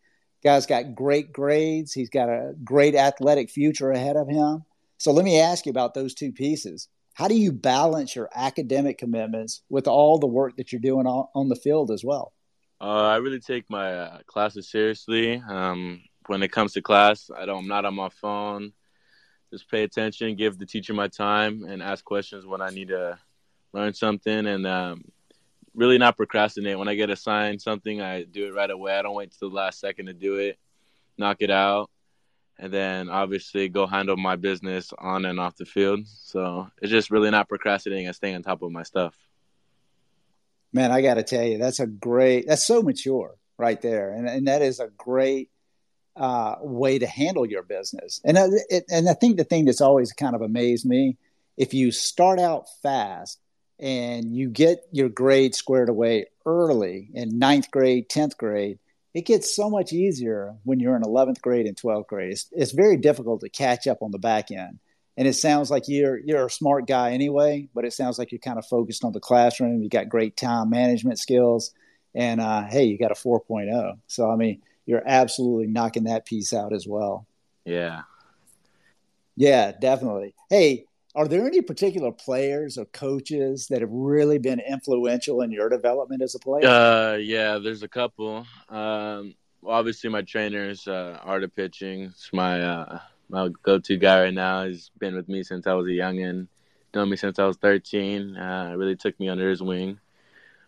Guy's 0.43 0.65
got 0.65 0.95
great 0.95 1.31
grades. 1.31 1.93
He's 1.93 2.09
got 2.09 2.27
a 2.27 2.53
great 2.63 2.95
athletic 2.95 3.51
future 3.51 3.91
ahead 3.91 4.15
of 4.15 4.27
him. 4.27 4.65
So 4.97 5.11
let 5.11 5.23
me 5.23 5.39
ask 5.39 5.67
you 5.67 5.69
about 5.69 5.93
those 5.93 6.15
two 6.15 6.31
pieces 6.31 6.87
how 7.15 7.29
do 7.29 7.35
you 7.35 7.53
balance 7.53 8.13
your 8.13 8.29
academic 8.35 8.97
commitments 8.97 9.61
with 9.69 9.87
all 9.87 10.19
the 10.19 10.27
work 10.27 10.57
that 10.57 10.73
you're 10.73 10.81
doing 10.81 11.07
on, 11.07 11.27
on 11.33 11.47
the 11.47 11.55
field 11.55 11.89
as 11.89 12.03
well? 12.03 12.33
Uh, 12.81 13.07
I 13.07 13.15
really 13.17 13.39
take 13.39 13.69
my 13.69 13.93
uh, 13.93 14.17
classes 14.27 14.69
seriously. 14.69 15.41
Um, 15.47 16.03
when 16.27 16.43
it 16.43 16.51
comes 16.51 16.73
to 16.73 16.81
class, 16.81 17.31
I 17.35 17.45
don't. 17.45 17.59
I'm 17.59 17.67
not 17.69 17.85
on 17.85 17.95
my 17.95 18.09
phone. 18.09 18.73
just 19.49 19.71
pay 19.71 19.83
attention, 19.83 20.35
give 20.35 20.57
the 20.57 20.65
teacher 20.65 20.93
my 20.93 21.07
time, 21.07 21.63
and 21.63 21.81
ask 21.81 22.03
questions 22.03 22.45
when 22.45 22.61
I 22.61 22.69
need 22.69 22.89
to 22.89 23.17
learn 23.71 23.93
something, 23.93 24.45
and 24.45 24.67
um, 24.67 25.05
really 25.73 25.97
not 25.97 26.17
procrastinate. 26.17 26.77
When 26.77 26.89
I 26.89 26.95
get 26.95 27.09
assigned 27.09 27.61
something, 27.61 28.01
I 28.01 28.23
do 28.23 28.47
it 28.47 28.53
right 28.53 28.69
away. 28.69 28.99
I 28.99 29.03
don't 29.03 29.15
wait 29.15 29.33
till 29.39 29.49
the 29.49 29.55
last 29.55 29.79
second 29.79 30.07
to 30.07 30.13
do 30.13 30.35
it. 30.35 30.59
Knock 31.17 31.37
it 31.39 31.49
out, 31.49 31.89
and 32.57 32.71
then 32.71 33.09
obviously 33.09 33.69
go 33.69 33.85
handle 33.85 34.17
my 34.17 34.35
business 34.35 34.93
on 34.97 35.25
and 35.25 35.39
off 35.39 35.57
the 35.57 35.65
field. 35.65 36.07
So 36.07 36.69
it's 36.81 36.91
just 36.91 37.11
really 37.11 37.31
not 37.31 37.49
procrastinating 37.49 38.07
and 38.07 38.15
staying 38.15 38.35
on 38.35 38.43
top 38.43 38.61
of 38.61 38.71
my 38.71 38.83
stuff. 38.83 39.15
Man, 40.73 40.91
I 40.91 41.01
got 41.01 41.15
to 41.15 41.23
tell 41.23 41.43
you, 41.43 41.57
that's 41.57 41.79
a 41.79 41.87
great. 41.87 42.47
That's 42.47 42.65
so 42.65 42.81
mature 42.81 43.35
right 43.57 43.81
there, 43.81 44.11
and 44.11 44.27
and 44.27 44.47
that 44.47 44.61
is 44.61 44.79
a 44.79 44.89
great 44.97 45.49
uh, 46.15 46.55
way 46.61 46.99
to 46.99 47.07
handle 47.07 47.45
your 47.45 47.63
business. 47.63 48.21
And 48.23 48.37
uh, 48.37 48.47
it, 48.69 48.85
and 48.89 49.07
I 49.07 49.13
think 49.13 49.37
the 49.37 49.43
thing 49.43 49.65
that's 49.65 49.81
always 49.81 50.11
kind 50.11 50.35
of 50.35 50.41
amazed 50.41 50.85
me, 50.85 51.17
if 51.57 51.73
you 51.73 51.91
start 51.91 52.39
out 52.39 52.67
fast 52.81 53.39
and 53.79 54.35
you 54.35 54.49
get 54.49 54.79
your 54.91 55.09
grade 55.09 55.55
squared 55.55 55.89
away 55.89 56.27
early 56.45 57.09
in 57.13 57.39
ninth 57.39 57.71
grade, 57.71 58.09
tenth 58.09 58.37
grade, 58.37 58.79
it 59.15 59.25
gets 59.25 59.55
so 59.55 59.69
much 59.69 59.93
easier 59.93 60.53
when 60.65 60.81
you're 60.81 60.97
in 60.97 61.01
11th 61.01 61.41
grade 61.41 61.67
and 61.67 61.77
12th 61.77 62.07
grade. 62.07 62.33
It's, 62.33 62.47
it's 62.51 62.73
very 62.73 62.97
difficult 62.97 63.39
to 63.41 63.49
catch 63.49 63.87
up 63.87 63.99
on 64.01 64.11
the 64.11 64.19
back 64.19 64.51
end. 64.51 64.79
And 65.15 65.25
it 65.25 65.33
sounds 65.33 65.71
like 65.71 65.83
you're 65.87 66.17
you're 66.17 66.47
a 66.47 66.51
smart 66.51 66.85
guy 66.85 67.11
anyway, 67.11 67.69
but 67.73 67.85
it 67.85 67.93
sounds 67.93 68.19
like 68.19 68.33
you're 68.33 68.39
kind 68.39 68.59
of 68.59 68.65
focused 68.65 69.05
on 69.05 69.13
the 69.13 69.21
classroom. 69.21 69.81
You 69.81 69.87
got 69.87 70.09
great 70.09 70.35
time 70.35 70.69
management 70.69 71.19
skills, 71.19 71.71
and 72.13 72.41
uh, 72.41 72.63
hey, 72.63 72.83
you 72.83 72.97
got 72.97 73.11
a 73.11 73.15
4.0. 73.15 73.97
So 74.07 74.29
I 74.29 74.35
mean, 74.35 74.61
you're 74.85 75.03
absolutely 75.05 75.67
knocking 75.67 76.03
that 76.03 76.25
piece 76.25 76.51
out 76.51 76.73
as 76.73 76.85
well. 76.85 77.25
Yeah. 77.63 78.01
Yeah, 79.37 79.71
definitely. 79.71 80.35
Hey, 80.49 80.87
are 81.15 81.27
there 81.27 81.45
any 81.47 81.61
particular 81.61 82.11
players 82.11 82.77
or 82.77 82.85
coaches 82.85 83.67
that 83.69 83.81
have 83.81 83.91
really 83.91 84.37
been 84.37 84.59
influential 84.59 85.41
in 85.41 85.51
your 85.51 85.69
development 85.69 86.21
as 86.21 86.35
a 86.35 86.39
player? 86.39 86.67
Uh, 86.67 87.15
yeah, 87.15 87.57
there's 87.57 87.83
a 87.83 87.87
couple. 87.87 88.45
Um, 88.69 89.33
obviously, 89.65 90.09
my 90.09 90.21
trainers, 90.21 90.87
uh, 90.87 91.19
Art 91.23 91.43
of 91.43 91.55
Pitching, 91.55 92.03
it's 92.03 92.31
my 92.33 92.61
uh, 92.61 92.99
my 93.29 93.49
go-to 93.63 93.97
guy 93.97 94.23
right 94.23 94.33
now. 94.33 94.65
He's 94.65 94.91
been 94.99 95.15
with 95.15 95.29
me 95.29 95.43
since 95.43 95.67
I 95.67 95.73
was 95.73 95.87
a 95.87 95.91
youngin', 95.91 96.47
known 96.93 97.09
me 97.09 97.15
since 97.15 97.39
I 97.39 97.45
was 97.45 97.57
13. 97.57 98.35
Uh, 98.35 98.73
really 98.77 98.97
took 98.97 99.17
me 99.19 99.29
under 99.29 99.49
his 99.49 99.61
wing. 99.61 99.99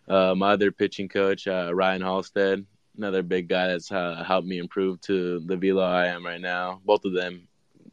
Uh, 0.08 0.34
my 0.34 0.52
other 0.52 0.72
pitching 0.72 1.08
coach, 1.08 1.46
uh, 1.46 1.70
Ryan 1.74 2.00
Halstead, 2.00 2.64
another 2.96 3.22
big 3.22 3.48
guy 3.48 3.68
that's 3.68 3.92
uh, 3.92 4.24
helped 4.26 4.48
me 4.48 4.58
improve 4.58 5.00
to 5.02 5.40
the 5.40 5.56
velo 5.56 5.82
I 5.82 6.06
am 6.06 6.24
right 6.24 6.40
now. 6.40 6.80
Both 6.86 7.04
of 7.04 7.12
them, 7.12 7.46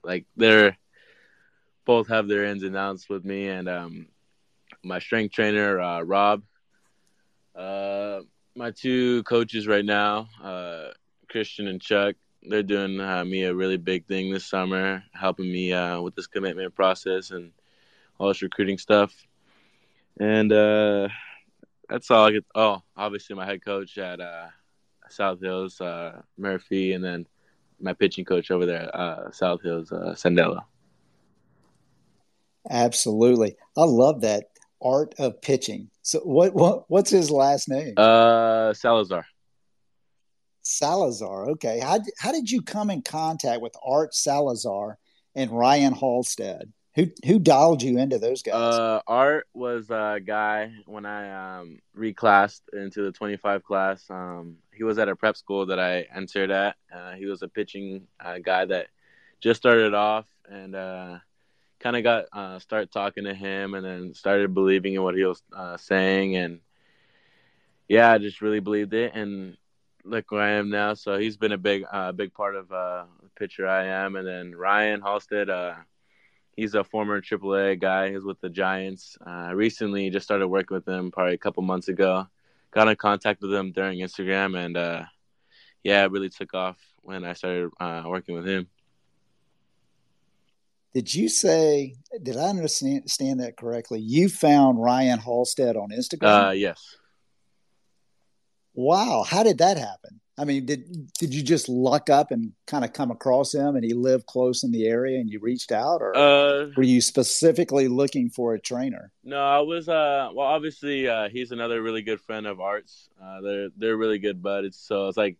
like 0.03 0.25
they're 0.37 0.77
both 1.85 2.07
have 2.07 2.27
their 2.27 2.45
ins 2.45 2.63
and 2.63 2.75
outs 2.75 3.07
with 3.09 3.23
me, 3.25 3.47
and 3.47 3.69
um, 3.69 4.07
my 4.83 4.99
strength 4.99 5.33
trainer 5.33 5.79
uh, 5.79 6.01
Rob. 6.01 6.43
Uh, 7.55 8.21
my 8.55 8.71
two 8.71 9.23
coaches 9.23 9.67
right 9.67 9.85
now, 9.85 10.27
uh, 10.43 10.89
Christian 11.29 11.67
and 11.67 11.81
Chuck, 11.81 12.15
they're 12.43 12.63
doing 12.63 12.99
uh, 12.99 13.23
me 13.23 13.43
a 13.43 13.53
really 13.53 13.77
big 13.77 14.05
thing 14.07 14.31
this 14.31 14.45
summer, 14.45 15.03
helping 15.13 15.51
me 15.51 15.71
uh, 15.73 16.01
with 16.01 16.15
this 16.15 16.27
commitment 16.27 16.75
process 16.75 17.31
and 17.31 17.51
all 18.17 18.27
this 18.27 18.41
recruiting 18.41 18.77
stuff. 18.77 19.13
And 20.19 20.51
that's 21.89 22.11
all 22.11 22.25
I 22.25 22.31
get. 22.31 22.45
Oh, 22.53 22.81
obviously 22.95 23.35
my 23.35 23.45
head 23.45 23.63
coach 23.63 23.97
at 23.97 24.19
South 25.09 25.41
Hills, 25.41 25.79
uh, 25.81 26.21
Murphy, 26.37 26.93
and 26.93 27.03
then 27.03 27.27
my 27.79 27.93
pitching 27.93 28.25
coach 28.25 28.51
over 28.51 28.65
there, 28.65 28.89
uh, 28.95 29.31
South 29.31 29.61
Hills, 29.61 29.91
uh, 29.91 30.13
Sandella. 30.15 30.63
Absolutely, 32.69 33.55
I 33.77 33.83
love 33.83 34.21
that 34.21 34.45
art 34.81 35.15
of 35.17 35.41
pitching. 35.41 35.89
So, 36.01 36.19
what, 36.19 36.53
what 36.53 36.85
what's 36.89 37.09
his 37.09 37.31
last 37.31 37.69
name? 37.69 37.95
Uh, 37.97 38.73
Salazar. 38.73 39.25
Salazar. 40.61 41.49
Okay, 41.51 41.79
how 41.79 41.99
how 42.19 42.31
did 42.31 42.49
you 42.49 42.61
come 42.61 42.89
in 42.89 43.01
contact 43.01 43.61
with 43.61 43.75
Art 43.85 44.13
Salazar 44.13 44.97
and 45.35 45.51
Ryan 45.51 45.93
Halstead? 45.93 46.71
Who 46.95 47.07
who 47.25 47.39
dialed 47.39 47.81
you 47.81 47.97
into 47.97 48.19
those 48.19 48.41
guys? 48.41 48.55
Uh, 48.55 49.01
Art 49.05 49.47
was 49.53 49.89
a 49.89 50.19
guy 50.25 50.71
when 50.85 51.05
I 51.05 51.59
um, 51.59 51.79
reclassed 51.97 52.61
into 52.71 53.03
the 53.03 53.11
25 53.11 53.63
class. 53.63 54.05
Um, 54.09 54.57
he 54.73 54.83
was 54.83 54.97
at 54.97 55.09
a 55.09 55.15
prep 55.15 55.35
school 55.35 55.65
that 55.65 55.79
I 55.79 56.05
entered 56.15 56.51
at. 56.51 56.77
Uh, 56.93 57.11
he 57.13 57.25
was 57.25 57.41
a 57.41 57.47
pitching 57.47 58.07
uh, 58.23 58.39
guy 58.39 58.65
that 58.65 58.87
just 59.41 59.59
started 59.59 59.93
off 59.93 60.25
and 60.49 60.73
uh, 60.73 61.17
kind 61.85 61.95
of 61.95 62.03
got 62.03 62.25
uh, 62.33 62.57
started 62.57 62.91
talking 62.91 63.25
to 63.25 63.33
him 63.35 63.75
and 63.75 63.85
then 63.85 64.13
started 64.15 64.55
believing 64.55 64.95
in 64.95 65.03
what 65.03 65.13
he 65.13 65.23
was 65.23 65.43
uh, 65.55 65.77
saying 65.77 66.35
and 66.35 66.59
yeah, 67.87 68.11
I 68.11 68.17
just 68.17 68.41
really 68.41 68.59
believed 68.59 68.95
it 68.95 69.13
and 69.13 69.55
look 70.03 70.31
where 70.31 70.41
I 70.41 70.53
am 70.53 70.71
now. 70.71 70.95
So 70.95 71.19
he's 71.19 71.37
been 71.37 71.51
a 71.51 71.59
big 71.59 71.83
uh, 71.91 72.11
big 72.11 72.33
part 72.33 72.55
of 72.55 72.71
uh, 72.71 73.05
the 73.21 73.29
pitcher 73.37 73.67
I 73.67 73.85
am. 73.85 74.15
And 74.15 74.27
then 74.27 74.55
Ryan 74.55 75.01
Halstead 75.01 75.49
he's 76.55 76.73
a 76.73 76.83
former 76.83 77.21
AAA 77.21 77.79
guy. 77.79 78.11
He's 78.11 78.23
with 78.23 78.41
the 78.41 78.49
Giants. 78.49 79.15
Uh, 79.23 79.51
recently, 79.53 80.09
just 80.09 80.25
started 80.25 80.47
working 80.47 80.73
with 80.73 80.87
him 80.87 81.11
probably 81.11 81.35
a 81.35 81.37
couple 81.37 81.61
months 81.61 81.87
ago. 81.87 82.25
Got 82.71 82.87
in 82.87 82.95
contact 82.95 83.43
with 83.43 83.53
him 83.53 83.71
during 83.71 83.99
Instagram, 83.99 84.57
and 84.57 84.75
uh, 84.75 85.03
yeah, 85.83 86.03
it 86.03 86.11
really 86.11 86.29
took 86.29 86.55
off 86.55 86.77
when 87.03 87.23
I 87.23 87.33
started 87.33 87.69
uh, 87.79 88.03
working 88.07 88.33
with 88.33 88.47
him. 88.47 88.67
Did 90.95 91.13
you 91.13 91.27
say? 91.27 91.95
Did 92.23 92.37
I 92.37 92.47
understand 92.47 93.41
that 93.41 93.57
correctly? 93.57 93.99
You 93.99 94.29
found 94.29 94.81
Ryan 94.81 95.19
Halstead 95.19 95.75
on 95.75 95.89
Instagram. 95.89 96.47
Uh, 96.47 96.51
yes. 96.51 96.95
Wow, 98.73 99.25
how 99.27 99.43
did 99.43 99.57
that 99.57 99.77
happen? 99.77 100.21
I 100.37 100.45
mean, 100.45 100.65
did 100.65 101.11
did 101.19 101.33
you 101.33 101.43
just 101.43 101.67
luck 101.67 102.09
up 102.09 102.31
and 102.31 102.53
kind 102.65 102.85
of 102.85 102.93
come 102.93 103.11
across 103.11 103.53
him, 103.53 103.75
and 103.75 103.83
he 103.83 103.93
lived 103.93 104.25
close 104.25 104.63
in 104.63 104.71
the 104.71 104.87
area, 104.87 105.19
and 105.19 105.29
you 105.29 105.41
reached 105.41 105.73
out, 105.73 106.01
or 106.01 106.15
uh, 106.15 106.67
were 106.77 106.83
you 106.83 107.01
specifically 107.01 107.89
looking 107.89 108.29
for 108.29 108.53
a 108.53 108.59
trainer? 108.59 109.11
No, 109.21 109.39
I 109.39 109.59
was. 109.59 109.89
Uh, 109.89 110.29
well, 110.33 110.47
obviously, 110.47 111.09
uh, 111.09 111.27
he's 111.27 111.51
another 111.51 111.81
really 111.81 112.03
good 112.03 112.21
friend 112.21 112.47
of 112.47 112.61
Art's. 112.61 113.09
Uh, 113.21 113.41
they're 113.41 113.69
they're 113.75 113.97
really 113.97 114.19
good 114.19 114.41
buds. 114.41 114.77
So 114.77 115.09
it's 115.09 115.17
like 115.17 115.35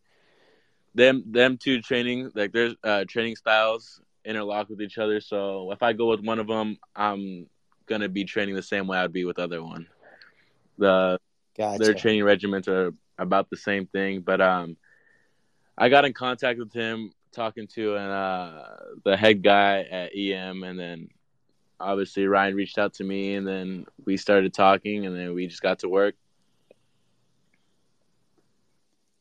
them 0.95 1.24
them 1.27 1.57
two 1.57 1.81
training 1.81 2.31
like 2.35 2.51
their 2.51 2.74
uh, 2.83 3.05
training 3.07 3.38
styles 3.38 4.01
interlock 4.25 4.70
with 4.70 4.82
each 4.82 4.98
other. 4.98 5.20
So 5.20 5.72
if 5.72 5.84
I 5.84 5.94
go 5.94 6.10
with 6.10 6.22
one 6.22 6.39
of 6.39 6.48
them, 6.48 6.77
I'm 6.96 7.48
gonna 7.86 8.10
be 8.10 8.24
training 8.24 8.55
the 8.55 8.63
same 8.63 8.88
way 8.88 8.98
I'd 8.98 9.13
be 9.13 9.25
with 9.25 9.39
other 9.39 9.63
one. 9.63 9.88
The 10.77 11.20
gotcha. 11.58 11.84
their 11.84 11.94
training 11.94 12.24
regiments 12.24 12.67
are 12.67 12.94
about 13.17 13.50
the 13.50 13.58
same 13.58 13.86
thing, 13.88 14.22
but 14.22 14.41
um 14.41 14.77
I 15.77 15.89
got 15.89 16.05
in 16.05 16.13
contact 16.13 16.60
with 16.60 16.74
him 16.74 17.12
talking 17.34 17.67
to 17.67 17.96
uh, 17.96 18.77
the 19.03 19.17
head 19.17 19.44
guy 19.44 19.82
at 19.82 20.15
EM, 20.15 20.63
and 20.63 20.79
then 20.79 21.10
obviously 21.79 22.27
Ryan 22.27 22.55
reached 22.55 22.77
out 22.77 22.94
to 22.96 23.03
me, 23.03 23.36
and 23.36 23.46
then 23.46 23.86
we 24.05 24.17
started 24.17 24.53
talking, 24.53 25.05
and 25.05 25.15
then 25.15 25.36
we 25.36 25.48
just 25.48 25.62
got 25.62 25.79
to 25.79 25.89
work. 25.89 26.15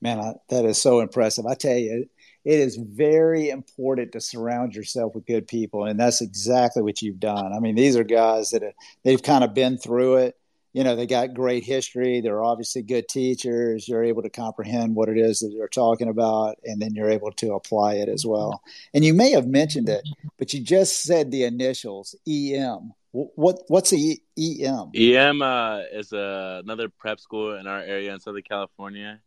Man, 0.00 0.20
I, 0.20 0.34
that 0.50 0.64
is 0.64 0.80
so 0.80 1.00
impressive. 1.00 1.46
I 1.46 1.54
tell 1.54 1.76
you, 1.76 2.08
it 2.44 2.60
is 2.60 2.76
very 2.76 3.50
important 3.50 4.12
to 4.12 4.20
surround 4.20 4.74
yourself 4.74 5.14
with 5.14 5.26
good 5.26 5.48
people, 5.48 5.84
and 5.84 5.98
that's 5.98 6.20
exactly 6.20 6.82
what 6.82 7.02
you've 7.02 7.20
done. 7.20 7.52
I 7.52 7.60
mean, 7.60 7.74
these 7.74 7.96
are 7.96 8.04
guys 8.04 8.50
that 8.50 8.62
have, 8.62 8.74
they've 9.02 9.22
kind 9.22 9.44
of 9.44 9.54
been 9.54 9.78
through 9.78 10.16
it. 10.16 10.36
You 10.72 10.82
know 10.82 10.96
they 10.96 11.06
got 11.06 11.34
great 11.34 11.62
history. 11.62 12.20
They're 12.20 12.42
obviously 12.42 12.82
good 12.82 13.08
teachers. 13.08 13.88
You're 13.88 14.02
able 14.02 14.22
to 14.22 14.28
comprehend 14.28 14.96
what 14.96 15.08
it 15.08 15.16
is 15.16 15.38
that 15.38 15.54
they're 15.56 15.68
talking 15.68 16.08
about 16.08 16.58
and 16.64 16.82
then 16.82 16.96
you're 16.96 17.10
able 17.10 17.30
to 17.30 17.54
apply 17.54 17.94
it 17.94 18.08
as 18.08 18.26
well. 18.26 18.60
And 18.92 19.04
you 19.04 19.14
may 19.14 19.30
have 19.30 19.46
mentioned 19.46 19.88
it 19.88 20.02
but 20.38 20.52
you 20.52 20.60
just 20.60 21.02
said 21.04 21.30
the 21.30 21.44
initials 21.44 22.14
em 22.26 22.92
what 23.12 23.62
what's 23.68 23.90
the 23.90 24.20
em 24.36 24.90
em 24.94 25.42
uh, 25.42 25.78
is 25.92 26.12
uh, 26.12 26.60
another 26.64 26.88
prep 26.88 27.20
school 27.20 27.56
in 27.56 27.66
our 27.66 27.80
area 27.80 28.12
in 28.12 28.20
southern 28.20 28.42
california 28.42 29.20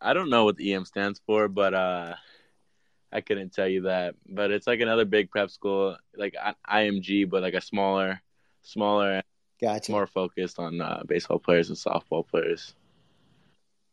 i 0.00 0.12
don't 0.12 0.30
know 0.30 0.44
what 0.44 0.56
the 0.56 0.74
em 0.74 0.84
stands 0.84 1.20
for 1.26 1.48
but 1.48 1.74
uh, 1.74 2.14
i 3.12 3.20
couldn't 3.20 3.52
tell 3.52 3.68
you 3.68 3.82
that 3.82 4.14
but 4.28 4.50
it's 4.50 4.66
like 4.66 4.80
another 4.80 5.04
big 5.04 5.30
prep 5.30 5.50
school 5.50 5.96
like 6.16 6.34
img 6.70 7.28
but 7.30 7.42
like 7.42 7.54
a 7.54 7.60
smaller 7.60 8.20
smaller 8.62 9.22
Gotcha. 9.60 9.92
More 9.92 10.06
focused 10.06 10.58
on 10.58 10.80
uh, 10.80 11.02
baseball 11.06 11.38
players 11.38 11.68
and 11.68 11.76
softball 11.76 12.26
players. 12.26 12.74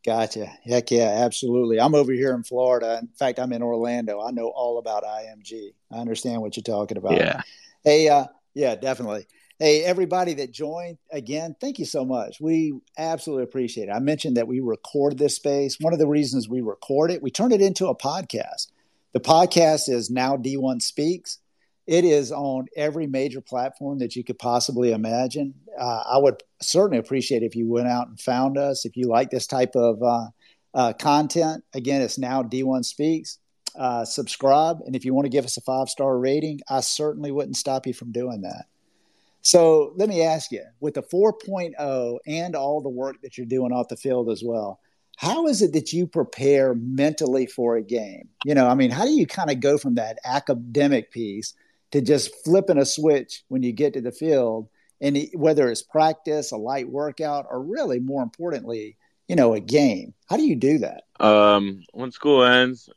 Gotcha. 0.05 0.45
Heck 0.63 0.91
yeah, 0.91 1.23
absolutely. 1.25 1.79
I'm 1.79 1.95
over 1.95 2.11
here 2.11 2.35
in 2.35 2.43
Florida. 2.43 2.99
In 3.01 3.07
fact, 3.07 3.39
I'm 3.39 3.51
in 3.51 3.63
Orlando. 3.63 4.21
I 4.21 4.29
know 4.29 4.47
all 4.47 4.77
about 4.77 5.03
IMG. 5.03 5.73
I 5.91 5.95
understand 5.97 6.41
what 6.41 6.55
you're 6.55 6.63
talking 6.63 6.97
about. 6.97 7.13
Yeah. 7.13 7.41
Hey, 7.83 8.07
uh, 8.09 8.25
yeah, 8.53 8.75
definitely. 8.75 9.25
Hey, 9.57 9.85
everybody 9.85 10.33
that 10.33 10.51
joined, 10.51 10.97
again, 11.11 11.55
thank 11.61 11.79
you 11.79 11.85
so 11.85 12.03
much. 12.03 12.41
We 12.41 12.77
absolutely 12.97 13.45
appreciate 13.45 13.87
it. 13.87 13.93
I 13.93 13.99
mentioned 13.99 14.35
that 14.35 14.49
we 14.49 14.59
record 14.59 15.17
this 15.17 15.37
space. 15.37 15.77
One 15.79 15.93
of 15.93 15.99
the 15.99 16.07
reasons 16.07 16.49
we 16.49 16.59
record 16.59 17.09
it, 17.09 17.23
we 17.23 17.31
turn 17.31 17.53
it 17.53 17.61
into 17.61 17.87
a 17.87 17.95
podcast. 17.95 18.67
The 19.13 19.21
podcast 19.21 19.87
is 19.87 20.09
Now 20.09 20.35
D1 20.35 20.81
Speaks. 20.81 21.37
It 21.87 22.03
is 22.03 22.33
on 22.33 22.65
every 22.75 23.07
major 23.07 23.39
platform 23.39 23.99
that 23.99 24.17
you 24.17 24.25
could 24.25 24.37
possibly 24.37 24.91
imagine. 24.91 25.53
Uh, 25.79 26.03
I 26.05 26.17
would 26.17 26.43
certainly 26.61 26.97
appreciate 26.97 27.41
if 27.41 27.55
you 27.55 27.69
went 27.69 27.87
out 27.87 28.09
and 28.09 28.19
found 28.19 28.57
us. 28.57 28.83
If 28.83 28.97
you 28.97 29.07
like 29.07 29.29
this 29.29 29.47
type 29.47 29.77
of 29.77 30.03
uh, 30.03 30.27
uh, 30.73 30.93
content, 30.99 31.63
again, 31.73 32.01
it's 32.01 32.17
now 32.17 32.43
D1 32.43 32.83
Speaks. 32.83 33.37
Uh, 33.73 34.03
subscribe, 34.03 34.79
and 34.85 34.97
if 34.97 35.05
you 35.05 35.13
want 35.13 35.25
to 35.25 35.29
give 35.29 35.45
us 35.45 35.55
a 35.55 35.61
five 35.61 35.87
star 35.87 36.17
rating, 36.17 36.59
I 36.69 36.81
certainly 36.81 37.31
wouldn't 37.31 37.55
stop 37.55 37.87
you 37.87 37.93
from 37.93 38.11
doing 38.11 38.41
that. 38.41 38.65
So 39.45 39.93
let 39.95 40.09
me 40.09 40.23
ask 40.23 40.51
you, 40.51 40.63
with 40.79 40.95
the 40.95 41.03
4.0 41.03 42.17
and 42.25 42.55
all 42.55 42.81
the 42.81 42.89
work 42.89 43.17
that 43.21 43.37
you're 43.37 43.45
doing 43.45 43.71
off 43.71 43.89
the 43.89 43.95
field 43.95 44.31
as 44.31 44.41
well, 44.43 44.79
how 45.17 45.45
is 45.45 45.61
it 45.61 45.73
that 45.73 45.93
you 45.93 46.07
prepare 46.07 46.73
mentally 46.73 47.45
for 47.45 47.75
a 47.75 47.83
game? 47.83 48.29
You 48.43 48.55
know, 48.55 48.67
I 48.67 48.73
mean, 48.73 48.89
how 48.89 49.05
do 49.05 49.11
you 49.11 49.27
kind 49.27 49.51
of 49.51 49.59
go 49.59 49.77
from 49.77 49.95
that 49.95 50.17
academic 50.25 51.11
piece 51.11 51.53
to 51.91 52.01
just 52.01 52.33
flipping 52.43 52.79
a 52.79 52.85
switch 52.85 53.43
when 53.47 53.61
you 53.61 53.71
get 53.71 53.93
to 53.93 54.01
the 54.01 54.11
field 54.11 54.67
and 54.99 55.15
whether 55.35 55.69
it's 55.69 55.83
practice, 55.83 56.51
a 56.51 56.57
light 56.57 56.89
workout, 56.89 57.45
or 57.47 57.61
really 57.61 57.99
more 57.99 58.23
importantly, 58.23 58.97
you 59.27 59.35
know, 59.35 59.53
a 59.53 59.59
game. 59.59 60.15
How 60.27 60.37
do 60.37 60.43
you 60.43 60.55
do 60.55 60.79
that? 60.79 61.03
Um, 61.23 61.83
when 61.93 62.11
school 62.11 62.43
ends, 62.43 62.89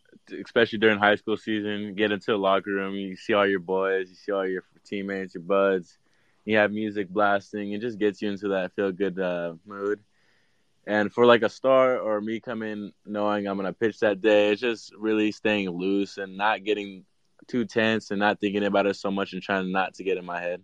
especially 0.43 0.79
during 0.79 0.99
high 0.99 1.17
school 1.17 1.37
season, 1.37 1.95
get 1.95 2.11
into 2.11 2.31
the 2.31 2.39
locker 2.39 2.71
room, 2.71 2.95
you 2.95 3.17
see 3.17 3.35
all 3.35 3.47
your 3.47 3.61
boys, 3.61 4.09
you 4.09 4.15
see 4.15 4.33
all 4.33 4.49
your 4.49 4.65
teammates, 4.87 5.35
your 5.35 5.43
buds, 5.43 5.99
you 6.45 6.57
have 6.57 6.73
music 6.73 7.09
blasting, 7.09 7.73
it 7.73 7.81
just 7.81 7.99
gets 7.99 8.23
you 8.23 8.31
into 8.31 8.49
that 8.49 8.75
feel 8.75 8.93
good 8.93 9.19
uh, 9.19 9.55
mood. 9.67 10.01
And 10.87 11.13
for 11.13 11.27
like 11.27 11.43
a 11.43 11.51
star 11.51 11.99
or 11.99 12.21
me 12.21 12.41
coming 12.41 12.93
knowing 13.05 13.47
I'm 13.47 13.57
gonna 13.57 13.75
pitch 13.75 14.01
that 14.01 14.23
day, 14.23 14.51
it's 14.51 14.61
just 14.61 14.95
really 14.95 15.33
staying 15.33 15.69
loose 15.69 16.17
and 16.17 16.37
not 16.37 16.65
getting 16.65 17.05
too 17.47 17.65
tense 17.67 18.11
and 18.11 18.19
not 18.19 18.41
thinking 18.41 18.65
about 18.65 18.87
it 18.87 18.97
so 18.97 19.11
much 19.11 19.33
and 19.35 19.43
trying 19.43 19.71
not 19.71 19.95
to 19.95 20.05
get 20.05 20.17
in 20.17 20.25
my 20.25 20.41
head. 20.41 20.63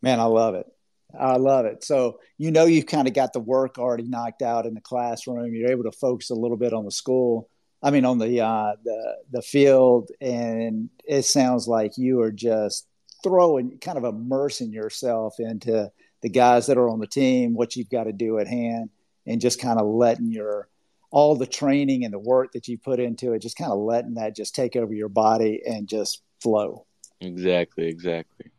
Man, 0.00 0.20
I 0.20 0.24
love 0.24 0.54
it. 0.54 0.66
I 1.18 1.36
love 1.36 1.66
it. 1.66 1.84
So 1.84 2.18
you 2.38 2.50
know 2.50 2.64
you've 2.64 2.86
kind 2.86 3.06
of 3.06 3.14
got 3.14 3.32
the 3.32 3.40
work 3.40 3.78
already 3.78 4.04
knocked 4.04 4.42
out 4.42 4.66
in 4.66 4.74
the 4.74 4.80
classroom. 4.80 5.54
You're 5.54 5.70
able 5.70 5.84
to 5.84 5.92
focus 5.92 6.30
a 6.30 6.34
little 6.34 6.56
bit 6.56 6.72
on 6.72 6.84
the 6.84 6.90
school. 6.90 7.50
I 7.82 7.90
mean, 7.90 8.04
on 8.04 8.18
the 8.18 8.40
uh, 8.40 8.72
the 8.84 9.16
the 9.30 9.42
field, 9.42 10.10
and 10.20 10.88
it 11.04 11.22
sounds 11.22 11.66
like 11.66 11.98
you 11.98 12.20
are 12.20 12.30
just 12.30 12.86
throwing, 13.22 13.78
kind 13.78 13.98
of 13.98 14.04
immersing 14.04 14.72
yourself 14.72 15.36
into 15.38 15.90
the 16.22 16.28
guys 16.28 16.66
that 16.66 16.78
are 16.78 16.88
on 16.88 17.00
the 17.00 17.06
team, 17.06 17.54
what 17.54 17.74
you've 17.74 17.90
got 17.90 18.04
to 18.04 18.12
do 18.12 18.38
at 18.38 18.46
hand, 18.46 18.90
and 19.26 19.40
just 19.40 19.60
kind 19.60 19.80
of 19.80 19.86
letting 19.86 20.30
your 20.30 20.68
all 21.10 21.36
the 21.36 21.46
training 21.46 22.04
and 22.04 22.14
the 22.14 22.18
work 22.18 22.52
that 22.52 22.68
you 22.68 22.78
put 22.78 22.98
into 22.98 23.34
it, 23.34 23.42
just 23.42 23.56
kind 23.56 23.70
of 23.70 23.78
letting 23.78 24.14
that 24.14 24.34
just 24.34 24.54
take 24.54 24.76
over 24.76 24.94
your 24.94 25.10
body 25.10 25.60
and 25.66 25.86
just 25.86 26.22
flow. 26.40 26.86
Exactly, 27.20 27.86
exactly. 27.86 28.50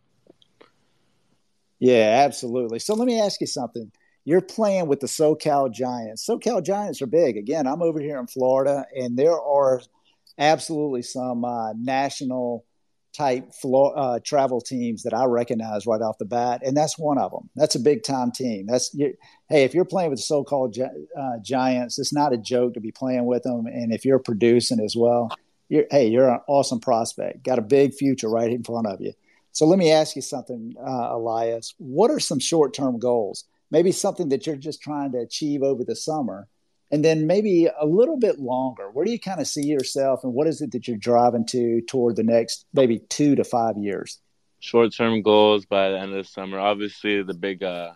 Yeah, 1.79 2.23
absolutely. 2.25 2.79
So 2.79 2.93
let 2.93 3.07
me 3.07 3.19
ask 3.19 3.41
you 3.41 3.47
something. 3.47 3.91
You're 4.25 4.41
playing 4.41 4.87
with 4.87 4.99
the 4.99 5.07
SoCal 5.07 5.71
Giants. 5.71 6.25
SoCal 6.25 6.63
Giants 6.63 7.01
are 7.01 7.07
big. 7.07 7.37
Again, 7.37 7.67
I'm 7.67 7.81
over 7.81 7.99
here 7.99 8.19
in 8.19 8.27
Florida, 8.27 8.85
and 8.95 9.17
there 9.17 9.39
are 9.39 9.81
absolutely 10.37 11.01
some 11.01 11.43
uh, 11.43 11.73
national 11.73 12.65
type 13.15 13.53
floor, 13.53 13.93
uh, 13.95 14.19
travel 14.23 14.59
teams 14.59 15.03
that 15.03 15.13
I 15.13 15.25
recognize 15.25 15.85
right 15.85 16.01
off 16.01 16.17
the 16.17 16.25
bat, 16.25 16.61
and 16.65 16.75
that's 16.75 16.97
one 16.97 17.17
of 17.17 17.31
them. 17.31 17.49
That's 17.55 17.75
a 17.75 17.79
big 17.79 18.03
time 18.03 18.31
team. 18.31 18.65
That's 18.67 18.95
hey, 19.49 19.63
if 19.63 19.73
you're 19.73 19.85
playing 19.85 20.09
with 20.09 20.19
the 20.19 20.33
SoCal 20.33 20.73
uh, 20.81 21.39
Giants, 21.43 21.99
it's 21.99 22.13
not 22.13 22.33
a 22.33 22.37
joke 22.37 22.73
to 22.73 22.79
be 22.79 22.91
playing 22.91 23.25
with 23.25 23.43
them, 23.43 23.67
and 23.67 23.93
if 23.93 24.03
you're 24.03 24.19
producing 24.19 24.79
as 24.79 24.95
well, 24.95 25.29
you're 25.69 25.85
hey, 25.91 26.07
you're 26.07 26.29
an 26.29 26.39
awesome 26.47 26.79
prospect. 26.79 27.43
Got 27.43 27.59
a 27.59 27.63
big 27.63 27.93
future 27.93 28.29
right 28.29 28.49
in 28.49 28.63
front 28.63 28.87
of 28.87 28.99
you. 28.99 29.13
So 29.51 29.67
let 29.67 29.77
me 29.77 29.91
ask 29.91 30.15
you 30.15 30.23
something, 30.23 30.73
uh, 30.79 31.09
Elias. 31.11 31.75
What 31.77 32.09
are 32.09 32.19
some 32.19 32.39
short-term 32.39 32.97
goals? 32.97 33.45
Maybe 33.73 33.91
something 33.91 34.29
that 34.29 34.45
you're 34.45 34.55
just 34.55 34.83
trying 34.83 35.13
to 35.13 35.17
achieve 35.17 35.63
over 35.63 35.83
the 35.83 35.95
summer. 35.95 36.47
And 36.91 37.03
then 37.03 37.25
maybe 37.25 37.65
a 37.65 37.87
little 37.87 38.17
bit 38.17 38.37
longer. 38.37 38.91
Where 38.91 39.03
do 39.03 39.09
you 39.09 39.19
kind 39.19 39.41
of 39.41 39.47
see 39.47 39.65
yourself 39.65 40.23
and 40.23 40.31
what 40.31 40.45
is 40.45 40.61
it 40.61 40.71
that 40.73 40.87
you're 40.87 40.95
driving 40.95 41.43
to 41.47 41.81
toward 41.81 42.15
the 42.15 42.23
next 42.23 42.67
maybe 42.71 42.99
two 42.99 43.33
to 43.33 43.43
five 43.43 43.75
years? 43.79 44.19
Short 44.59 44.93
term 44.93 45.23
goals 45.23 45.65
by 45.65 45.89
the 45.89 45.97
end 45.97 46.11
of 46.11 46.23
the 46.23 46.23
summer. 46.23 46.59
Obviously 46.59 47.23
the 47.23 47.33
big 47.33 47.63
uh 47.63 47.93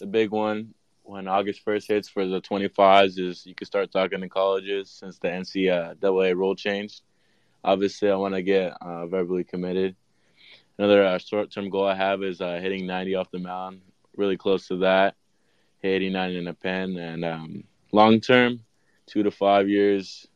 the 0.00 0.06
big 0.06 0.32
one 0.32 0.74
when 1.04 1.28
august 1.28 1.64
1st 1.64 1.86
hits 1.86 2.08
for 2.08 2.26
the 2.26 2.40
25s 2.40 3.18
is 3.18 3.46
you 3.46 3.54
can 3.54 3.66
start 3.66 3.92
talking 3.92 4.20
to 4.20 4.28
colleges 4.28 4.90
since 4.90 5.18
the 5.20 5.28
ncaa 5.28 6.36
rule 6.36 6.56
changed. 6.56 7.02
Obviously 7.62 8.10
i 8.10 8.16
want 8.16 8.34
to 8.34 8.42
get 8.42 8.72
uh, 8.80 9.06
verbally 9.06 9.44
committed. 9.44 9.94
Another 10.76 11.04
uh, 11.04 11.18
short 11.18 11.52
term 11.52 11.70
goal 11.70 11.86
i 11.86 11.94
have 11.94 12.20
is 12.24 12.40
uh, 12.40 12.58
hitting 12.60 12.84
90 12.84 13.14
off 13.14 13.30
the 13.30 13.38
mound. 13.38 13.80
Really 14.16 14.36
close 14.36 14.66
to 14.66 14.78
that 14.78 15.14
hit 15.80 15.96
89 15.96 16.30
in 16.32 16.48
a 16.48 16.54
pen 16.54 16.96
and 16.96 17.24
um 17.24 17.64
long 17.92 18.20
term, 18.20 18.60
two 19.06 19.22
to 19.22 19.30
five 19.30 19.68
years. 19.68 20.26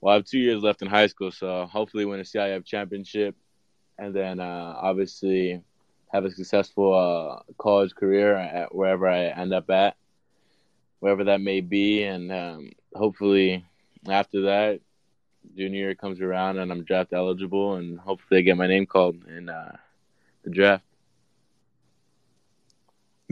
Well, 0.00 0.12
I 0.12 0.16
have 0.16 0.24
two 0.24 0.38
years 0.38 0.62
left 0.62 0.82
in 0.82 0.88
high 0.88 1.06
school, 1.06 1.30
so 1.30 1.66
hopefully 1.66 2.04
win 2.04 2.20
a 2.20 2.24
CIF 2.24 2.64
championship, 2.64 3.36
and 3.98 4.14
then 4.14 4.40
uh, 4.40 4.74
obviously 4.76 5.62
have 6.08 6.24
a 6.24 6.30
successful 6.30 6.92
uh, 6.92 7.52
college 7.56 7.94
career 7.94 8.34
at 8.36 8.74
wherever 8.74 9.08
I 9.08 9.26
end 9.26 9.54
up 9.54 9.70
at, 9.70 9.96
wherever 10.98 11.24
that 11.24 11.40
may 11.40 11.60
be, 11.60 12.02
and 12.02 12.32
um, 12.32 12.72
hopefully 12.94 13.64
after 14.08 14.42
that, 14.42 14.80
junior 15.56 15.78
year 15.78 15.94
comes 15.94 16.20
around 16.20 16.58
and 16.58 16.72
I'm 16.72 16.84
draft 16.84 17.12
eligible, 17.12 17.76
and 17.76 17.98
hopefully 17.98 18.40
I 18.40 18.42
get 18.42 18.56
my 18.56 18.66
name 18.66 18.86
called 18.86 19.24
in 19.26 19.48
uh, 19.48 19.76
the 20.42 20.50
draft. 20.50 20.84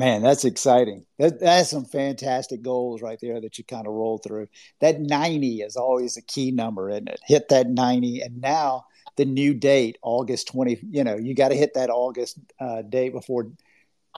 Man, 0.00 0.22
that's 0.22 0.46
exciting. 0.46 1.04
That, 1.18 1.40
that's 1.40 1.68
some 1.68 1.84
fantastic 1.84 2.62
goals 2.62 3.02
right 3.02 3.18
there 3.20 3.38
that 3.38 3.58
you 3.58 3.64
kind 3.64 3.86
of 3.86 3.92
roll 3.92 4.16
through. 4.16 4.48
That 4.80 4.98
90 4.98 5.60
is 5.60 5.76
always 5.76 6.16
a 6.16 6.22
key 6.22 6.52
number, 6.52 6.88
isn't 6.88 7.06
it? 7.06 7.20
Hit 7.26 7.50
that 7.50 7.68
90. 7.68 8.22
And 8.22 8.40
now 8.40 8.86
the 9.16 9.26
new 9.26 9.52
date, 9.52 9.98
August 10.00 10.48
20, 10.48 10.80
you 10.90 11.04
know, 11.04 11.18
you 11.18 11.34
got 11.34 11.50
to 11.50 11.54
hit 11.54 11.74
that 11.74 11.90
August 11.90 12.38
uh, 12.58 12.80
date 12.80 13.12
before 13.12 13.48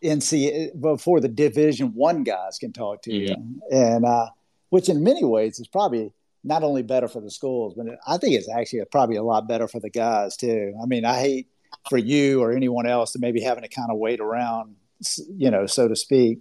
NC, 0.05 0.81
before 0.81 1.18
the 1.18 1.27
Division 1.27 1.95
One 1.95 2.23
guys 2.23 2.59
can 2.61 2.73
talk 2.73 3.03
to 3.03 3.12
you. 3.12 3.35
And, 3.73 4.05
uh, 4.05 4.29
which 4.68 4.88
in 4.88 5.03
many 5.03 5.25
ways 5.25 5.59
is 5.59 5.66
probably 5.66 6.12
not 6.45 6.62
only 6.62 6.85
better 6.85 7.09
for 7.09 7.21
the 7.21 7.31
schools, 7.31 7.75
but 7.77 7.87
I 8.07 8.18
think 8.18 8.35
it's 8.37 8.49
actually 8.49 8.85
probably 8.92 9.16
a 9.16 9.25
lot 9.25 9.49
better 9.49 9.66
for 9.66 9.81
the 9.81 9.90
guys 9.90 10.37
too. 10.37 10.75
I 10.81 10.87
mean, 10.87 11.05
I 11.05 11.18
hate 11.18 11.49
for 11.90 11.99
you 11.99 12.40
or 12.40 12.53
anyone 12.53 12.87
else 12.87 13.11
to 13.12 13.18
maybe 13.18 13.40
having 13.40 13.64
to 13.64 13.68
kind 13.68 13.90
of 13.90 13.99
wait 13.99 14.21
around 14.21 14.77
you 15.37 15.51
know, 15.51 15.67
so 15.67 15.88
to 15.88 15.97
speak. 15.97 16.41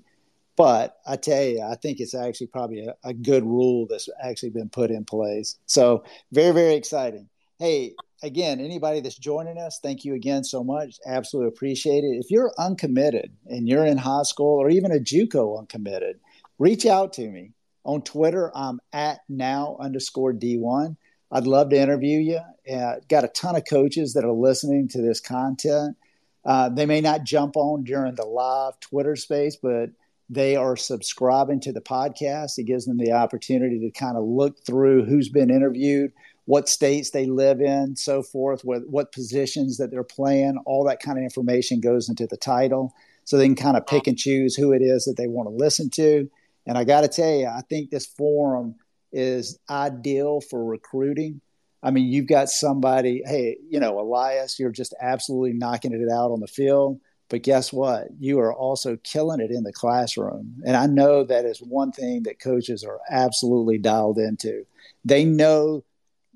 But 0.56 0.98
I 1.08 1.16
tell 1.16 1.44
you, 1.44 1.62
I 1.62 1.76
think 1.76 2.00
it's 2.00 2.14
actually 2.14 2.48
probably 2.48 2.86
a, 2.86 2.96
a 3.04 3.14
good 3.14 3.44
rule 3.44 3.88
that's 3.90 4.10
actually 4.22 4.52
been 4.52 4.70
put 4.70 4.92
in 4.92 5.06
place. 5.06 5.58
So 5.66 6.04
very, 6.32 6.52
very 6.52 6.76
exciting. 6.76 7.30
Hey, 7.58 7.94
again, 8.22 8.60
anybody 8.60 9.00
that's 9.00 9.18
joining 9.18 9.58
us, 9.58 9.80
thank 9.82 10.04
you 10.06 10.14
again 10.14 10.44
so 10.44 10.64
much. 10.64 11.00
Absolutely 11.06 11.50
appreciate 11.50 12.04
it. 12.04 12.18
If 12.18 12.30
you're 12.30 12.52
uncommitted 12.58 13.32
and 13.48 13.68
you're 13.68 13.86
in 13.86 13.98
high 13.98 14.24
school 14.24 14.60
or 14.60 14.70
even 14.70 14.92
a 14.92 15.00
JUCO 15.00 15.58
uncommitted, 15.58 16.20
reach 16.60 16.86
out 16.86 17.14
to 17.14 17.28
me 17.28 17.54
on 17.84 18.02
Twitter. 18.02 18.52
I'm 18.56 18.80
at 18.94 19.20
now 19.30 19.78
underscore 19.80 20.34
D1. 20.34 20.96
I'd 21.32 21.48
love 21.48 21.70
to 21.70 21.80
interview 21.80 22.20
you. 22.20 22.40
Uh, 22.72 22.96
got 23.08 23.24
a 23.24 23.30
ton 23.30 23.56
of 23.56 23.64
coaches 23.68 24.14
that 24.14 24.26
are 24.26 24.32
listening 24.32 24.90
to 24.90 25.02
this 25.02 25.20
content. 25.20 25.96
Uh, 26.44 26.70
they 26.70 26.86
may 26.86 27.02
not 27.02 27.24
jump 27.24 27.56
on 27.56 27.84
during 27.84 28.16
the 28.16 28.26
live 28.26 28.80
Twitter 28.80 29.16
space, 29.16 29.56
but 29.56 29.92
they 30.30 30.56
are 30.56 30.76
subscribing 30.76 31.60
to 31.60 31.74
the 31.74 31.82
podcast. 31.82 32.58
It 32.58 32.64
gives 32.64 32.86
them 32.86 32.98
the 32.98 33.12
opportunity 33.12 33.80
to 33.80 33.92
kind 33.92 34.18
of 34.18 34.24
look 34.24 34.66
through 34.66 35.06
who's 35.06 35.30
been 35.30 35.50
interviewed, 35.50 36.14
what 36.46 36.70
states 36.70 37.12
they 37.12 37.26
live 37.26 37.62
in, 37.62 37.96
so 37.96 38.24
forth, 38.24 38.62
what, 38.64 38.88
what 38.88 39.12
positions 39.12 39.78
that 39.78 39.92
they're 39.92 40.04
playing. 40.04 40.58
All 40.66 40.86
that 40.86 41.02
kind 41.02 41.18
of 41.18 41.24
information 41.24 41.82
goes 41.82 42.10
into 42.10 42.28
the 42.28 42.38
title. 42.38 42.94
So 43.26 43.38
they 43.38 43.46
can 43.46 43.56
kind 43.56 43.78
of 43.78 43.86
pick 43.86 44.08
and 44.08 44.18
choose 44.18 44.56
who 44.56 44.72
it 44.72 44.82
is 44.82 45.06
that 45.06 45.16
they 45.18 45.28
want 45.28 45.48
to 45.48 45.54
listen 45.54 45.90
to. 45.92 46.30
And 46.66 46.78
I 46.78 46.86
got 46.86 47.02
to 47.02 47.08
tell 47.08 47.32
you, 47.32 47.48
I 47.48 47.62
think 47.70 47.90
this 47.90 48.06
forum 48.06 48.76
is 49.12 49.60
ideal 49.70 50.42
for 50.42 50.64
recruiting 50.64 51.42
I 51.84 51.92
mean, 51.92 52.08
you've 52.08 52.28
got 52.28 52.50
somebody, 52.50 53.24
hey, 53.26 53.58
you 53.68 53.80
know, 53.80 54.00
Elias, 54.00 54.60
you're 54.60 54.72
just 54.72 54.94
absolutely 55.02 55.54
knocking 55.54 55.94
it 55.94 56.12
out 56.12 56.32
on 56.32 56.40
the 56.40 56.48
field. 56.48 57.00
But 57.30 57.44
guess 57.44 57.72
what? 57.72 58.10
You 58.20 58.40
are 58.40 58.54
also 58.54 58.98
killing 59.04 59.40
it 59.40 59.52
in 59.52 59.64
the 59.64 59.72
classroom. 59.72 60.62
And 60.66 60.76
I 60.76 60.86
know 60.86 61.24
that 61.24 61.46
is 61.46 61.60
one 61.60 61.92
thing 61.94 62.24
that 62.24 62.42
coaches 62.42 62.84
are 62.84 63.00
absolutely 63.10 63.78
dialed 63.78 64.18
into. 64.18 64.66
They 65.06 65.24
know 65.24 65.84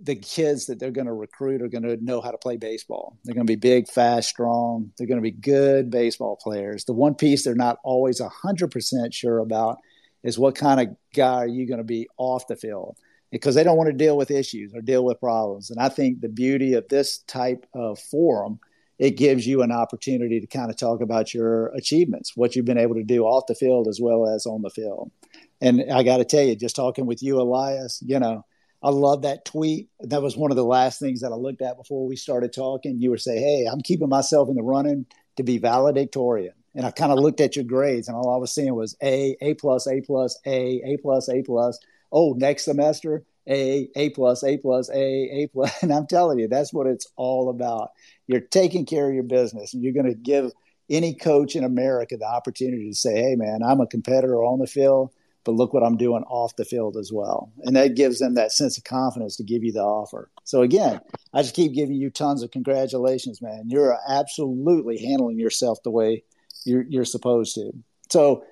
the 0.01 0.15
kids 0.15 0.65
that 0.65 0.79
they're 0.79 0.91
going 0.91 1.07
to 1.07 1.13
recruit 1.13 1.61
are 1.61 1.67
going 1.67 1.83
to 1.83 2.03
know 2.03 2.21
how 2.21 2.31
to 2.31 2.37
play 2.37 2.57
baseball. 2.57 3.17
They're 3.23 3.35
going 3.35 3.45
to 3.45 3.51
be 3.51 3.57
big, 3.57 3.89
fast, 3.89 4.29
strong. 4.29 4.91
They're 4.97 5.07
going 5.07 5.19
to 5.19 5.21
be 5.21 5.31
good 5.31 5.89
baseball 5.89 6.37
players. 6.41 6.85
The 6.85 6.93
one 6.93 7.15
piece 7.15 7.43
they're 7.43 7.55
not 7.55 7.77
always 7.83 8.21
100% 8.21 9.13
sure 9.13 9.39
about 9.39 9.77
is 10.23 10.39
what 10.39 10.55
kind 10.55 10.79
of 10.79 10.95
guy 11.13 11.35
are 11.35 11.47
you 11.47 11.67
going 11.67 11.77
to 11.77 11.83
be 11.83 12.07
off 12.17 12.47
the 12.47 12.55
field 12.55 12.97
because 13.35 13.53
they 13.53 13.65
don't 13.65 13.75
want 13.75 13.89
to 13.89 13.93
deal 13.93 14.15
with 14.15 14.31
issues 14.31 14.73
or 14.73 14.79
deal 14.79 15.03
with 15.03 15.19
problems. 15.19 15.69
And 15.69 15.77
I 15.77 15.89
think 15.89 16.21
the 16.21 16.29
beauty 16.29 16.73
of 16.73 16.87
this 16.87 17.17
type 17.27 17.65
of 17.73 17.99
forum, 17.99 18.61
it 18.97 19.17
gives 19.17 19.45
you 19.45 19.61
an 19.61 19.73
opportunity 19.73 20.39
to 20.39 20.47
kind 20.47 20.69
of 20.69 20.77
talk 20.77 21.01
about 21.01 21.33
your 21.33 21.67
achievements, 21.75 22.37
what 22.37 22.55
you've 22.55 22.63
been 22.63 22.77
able 22.77 22.95
to 22.95 23.03
do 23.03 23.25
off 23.25 23.47
the 23.47 23.53
field 23.53 23.89
as 23.89 23.99
well 24.01 24.25
as 24.25 24.45
on 24.45 24.61
the 24.61 24.69
field. 24.69 25.11
And 25.59 25.91
I 25.91 26.03
got 26.03 26.17
to 26.17 26.23
tell 26.23 26.43
you, 26.43 26.55
just 26.55 26.77
talking 26.77 27.07
with 27.07 27.21
you, 27.21 27.37
Elias, 27.41 28.01
you 28.05 28.17
know, 28.19 28.45
I 28.81 28.89
love 28.89 29.23
that 29.23 29.43
tweet. 29.43 29.89
That 29.99 30.21
was 30.21 30.37
one 30.37 30.51
of 30.51 30.55
the 30.55 30.63
last 30.63 31.01
things 31.01 31.19
that 31.19 31.33
I 31.33 31.35
looked 31.35 31.61
at 31.61 31.75
before 31.75 32.07
we 32.07 32.15
started 32.15 32.53
talking. 32.53 33.01
You 33.01 33.09
were 33.09 33.17
saying, 33.17 33.43
"Hey, 33.43 33.65
I'm 33.69 33.81
keeping 33.81 34.07
myself 34.07 34.47
in 34.47 34.55
the 34.55 34.63
running 34.63 35.07
to 35.35 35.43
be 35.43 35.57
valedictorian," 35.57 36.53
and 36.73 36.85
I 36.85 36.91
kind 36.91 37.11
of 37.11 37.19
looked 37.19 37.41
at 37.41 37.57
your 37.57 37.65
grades, 37.65 38.07
and 38.07 38.15
all 38.15 38.33
I 38.33 38.37
was 38.37 38.55
seeing 38.55 38.75
was 38.75 38.95
A, 39.03 39.35
A 39.41 39.55
plus, 39.55 39.87
A 39.87 39.99
plus, 39.99 40.39
A, 40.45 40.81
A 40.85 40.97
plus, 41.01 41.27
A 41.27 41.41
plus. 41.41 41.77
Oh, 42.15 42.33
next 42.37 42.63
semester, 42.63 43.25
A, 43.47 43.89
A 43.95 44.09
plus, 44.11 44.43
A 44.43 44.57
plus, 44.57 44.89
A, 44.89 44.95
A 44.95 45.49
plus. 45.53 45.71
And 45.83 45.93
I'm 45.93 46.07
telling 46.07 46.39
you, 46.39 46.47
that's 46.47 46.73
what 46.73 46.87
it's 46.87 47.07
all 47.17 47.49
about. 47.49 47.89
You're 48.27 48.39
taking 48.39 48.85
care 48.85 49.07
of 49.09 49.13
your 49.13 49.23
business, 49.23 49.73
and 49.73 49.83
you're 49.83 49.93
going 49.93 50.07
to 50.07 50.15
give 50.15 50.51
any 50.89 51.13
coach 51.13 51.55
in 51.55 51.65
America 51.65 52.15
the 52.17 52.25
opportunity 52.25 52.89
to 52.89 52.95
say, 52.95 53.15
"Hey, 53.15 53.35
man, 53.35 53.61
I'm 53.61 53.81
a 53.81 53.87
competitor 53.87 54.43
on 54.43 54.59
the 54.59 54.67
field." 54.67 55.11
but 55.45 55.53
look 55.53 55.73
what 55.73 55.83
I'm 55.83 55.95
doing 55.95 56.23
off 56.23 56.55
the 56.55 56.65
field 56.65 56.97
as 56.97 57.11
well. 57.13 57.51
And 57.63 57.75
that 57.75 57.95
gives 57.95 58.19
them 58.19 58.33
that 58.33 58.51
sense 58.51 58.77
of 58.77 58.83
confidence 58.83 59.37
to 59.37 59.43
give 59.43 59.63
you 59.63 59.71
the 59.71 59.81
offer. 59.81 60.29
So 60.43 60.63
again, 60.63 60.99
I 61.33 61.43
just 61.43 61.55
keep 61.55 61.73
giving 61.73 61.95
you 61.95 62.09
tons 62.09 62.41
of 62.43 62.51
congratulations, 62.51 63.41
man. 63.41 63.65
You're 63.67 63.97
absolutely 64.09 64.97
handling 64.97 65.39
yourself 65.39 65.77
the 65.83 65.91
way 65.91 66.23
you're, 66.65 66.85
you're 66.89 67.05
supposed 67.05 67.53
to. 67.55 67.71
So, 68.09 68.43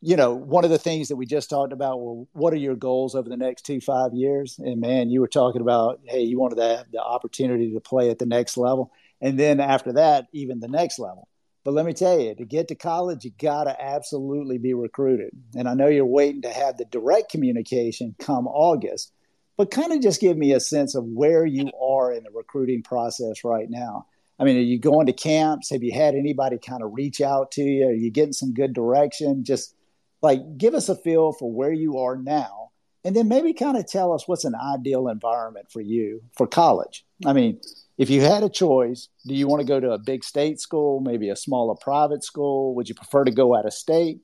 you 0.00 0.16
know, 0.16 0.34
one 0.34 0.64
of 0.64 0.70
the 0.70 0.78
things 0.78 1.08
that 1.08 1.16
we 1.16 1.26
just 1.26 1.50
talked 1.50 1.72
about 1.72 2.00
well, 2.00 2.28
what 2.32 2.52
are 2.52 2.58
your 2.58 2.76
goals 2.76 3.14
over 3.14 3.28
the 3.28 3.36
next 3.36 3.64
two, 3.64 3.80
five 3.80 4.12
years? 4.12 4.58
And 4.58 4.80
man, 4.80 5.10
you 5.10 5.20
were 5.20 5.28
talking 5.28 5.62
about, 5.62 6.00
hey, 6.04 6.22
you 6.22 6.38
wanted 6.38 6.56
to 6.56 6.76
have 6.76 6.90
the 6.92 7.02
opportunity 7.02 7.72
to 7.72 7.80
play 7.80 8.10
at 8.10 8.18
the 8.18 8.26
next 8.26 8.56
level. 8.56 8.92
And 9.20 9.38
then 9.38 9.60
after 9.60 9.94
that, 9.94 10.26
even 10.32 10.60
the 10.60 10.68
next 10.68 10.98
level. 10.98 11.28
But 11.64 11.74
let 11.74 11.86
me 11.86 11.94
tell 11.94 12.20
you, 12.20 12.34
to 12.36 12.44
get 12.44 12.68
to 12.68 12.76
college, 12.76 13.24
you 13.24 13.32
got 13.38 13.64
to 13.64 13.82
absolutely 13.82 14.58
be 14.58 14.74
recruited. 14.74 15.30
And 15.56 15.68
I 15.68 15.74
know 15.74 15.88
you're 15.88 16.04
waiting 16.04 16.42
to 16.42 16.52
have 16.52 16.76
the 16.76 16.84
direct 16.84 17.30
communication 17.30 18.14
come 18.20 18.46
August, 18.46 19.12
but 19.56 19.72
kind 19.72 19.92
of 19.92 20.00
just 20.00 20.20
give 20.20 20.36
me 20.36 20.52
a 20.52 20.60
sense 20.60 20.94
of 20.94 21.04
where 21.04 21.44
you 21.44 21.70
are 21.82 22.12
in 22.12 22.22
the 22.22 22.30
recruiting 22.30 22.82
process 22.84 23.42
right 23.42 23.68
now. 23.68 24.06
I 24.38 24.44
mean, 24.44 24.58
are 24.58 24.60
you 24.60 24.78
going 24.78 25.06
to 25.06 25.12
camps? 25.12 25.70
Have 25.70 25.82
you 25.82 25.92
had 25.92 26.14
anybody 26.14 26.58
kind 26.58 26.82
of 26.82 26.92
reach 26.92 27.20
out 27.20 27.50
to 27.52 27.62
you? 27.62 27.88
Are 27.88 27.92
you 27.92 28.10
getting 28.10 28.34
some 28.34 28.52
good 28.54 28.74
direction? 28.74 29.42
Just 29.42 29.74
like 30.22 30.58
give 30.58 30.74
us 30.74 30.88
a 30.88 30.96
feel 30.96 31.32
for 31.32 31.50
where 31.50 31.72
you 31.72 31.98
are 31.98 32.16
now. 32.16 32.70
And 33.04 33.14
then 33.14 33.28
maybe 33.28 33.52
kind 33.52 33.76
of 33.76 33.86
tell 33.86 34.12
us 34.12 34.26
what's 34.26 34.44
an 34.44 34.54
ideal 34.56 35.08
environment 35.08 35.70
for 35.70 35.80
you 35.80 36.22
for 36.36 36.46
college. 36.46 37.04
I 37.24 37.32
mean, 37.32 37.60
if 37.98 38.10
you 38.10 38.20
had 38.20 38.42
a 38.42 38.48
choice, 38.48 39.08
do 39.26 39.34
you 39.34 39.46
want 39.46 39.60
to 39.60 39.66
go 39.66 39.78
to 39.78 39.92
a 39.92 39.98
big 39.98 40.24
state 40.24 40.60
school, 40.60 41.00
maybe 41.00 41.30
a 41.30 41.36
smaller 41.36 41.74
private 41.80 42.24
school? 42.24 42.74
Would 42.74 42.88
you 42.88 42.94
prefer 42.94 43.24
to 43.24 43.30
go 43.30 43.54
out 43.54 43.64
of 43.64 43.72
state? 43.72 44.20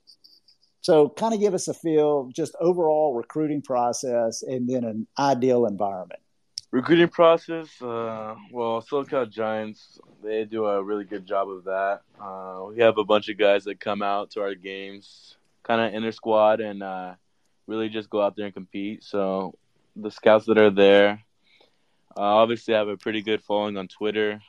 So, 0.83 1.09
kind 1.11 1.33
of 1.33 1.39
give 1.39 1.55
us 1.55 1.69
a 1.69 1.75
feel, 1.75 2.29
just 2.35 2.57
overall 2.61 3.15
recruiting 3.15 3.63
process, 3.63 4.43
and 4.43 4.69
then 4.69 4.83
an 4.83 5.07
ideal 5.17 5.65
environment. 5.65 6.21
Recruiting 6.73 7.09
process, 7.09 7.69
uh, 7.81 8.35
well, 8.51 8.83
SoCal 8.83 9.31
Giants, 9.31 10.01
they 10.25 10.45
do 10.45 10.67
a 10.67 10.83
really 10.83 11.05
good 11.05 11.25
job 11.25 11.49
of 11.51 11.65
that. 11.65 12.01
Uh, 12.21 12.65
we 12.69 12.81
have 12.81 12.99
a 12.99 13.05
bunch 13.05 13.29
of 13.29 13.39
guys 13.39 13.65
that 13.65 13.79
come 13.79 14.03
out 14.03 14.33
to 14.33 14.41
our 14.41 14.55
games, 14.55 15.37
kind 15.63 15.81
of 15.81 15.95
inner 15.95 16.13
squad, 16.13 16.61
and 16.61 16.83
uh, 16.83 17.15
really 17.67 17.89
just 17.89 18.11
go 18.11 18.23
out 18.23 18.37
there 18.37 18.47
and 18.47 18.55
compete. 18.55 19.05
So, 19.05 19.55
the 19.97 20.11
scouts 20.11 20.47
that 20.47 20.59
are 20.59 20.71
there, 20.71 21.23
uh, 22.17 22.21
obviously, 22.21 22.75
have 22.75 22.89
a 22.89 22.97
pretty 22.97 23.23
good 23.23 23.43
following 23.43 23.77
on 23.77 23.89
Twitter. 23.89 24.41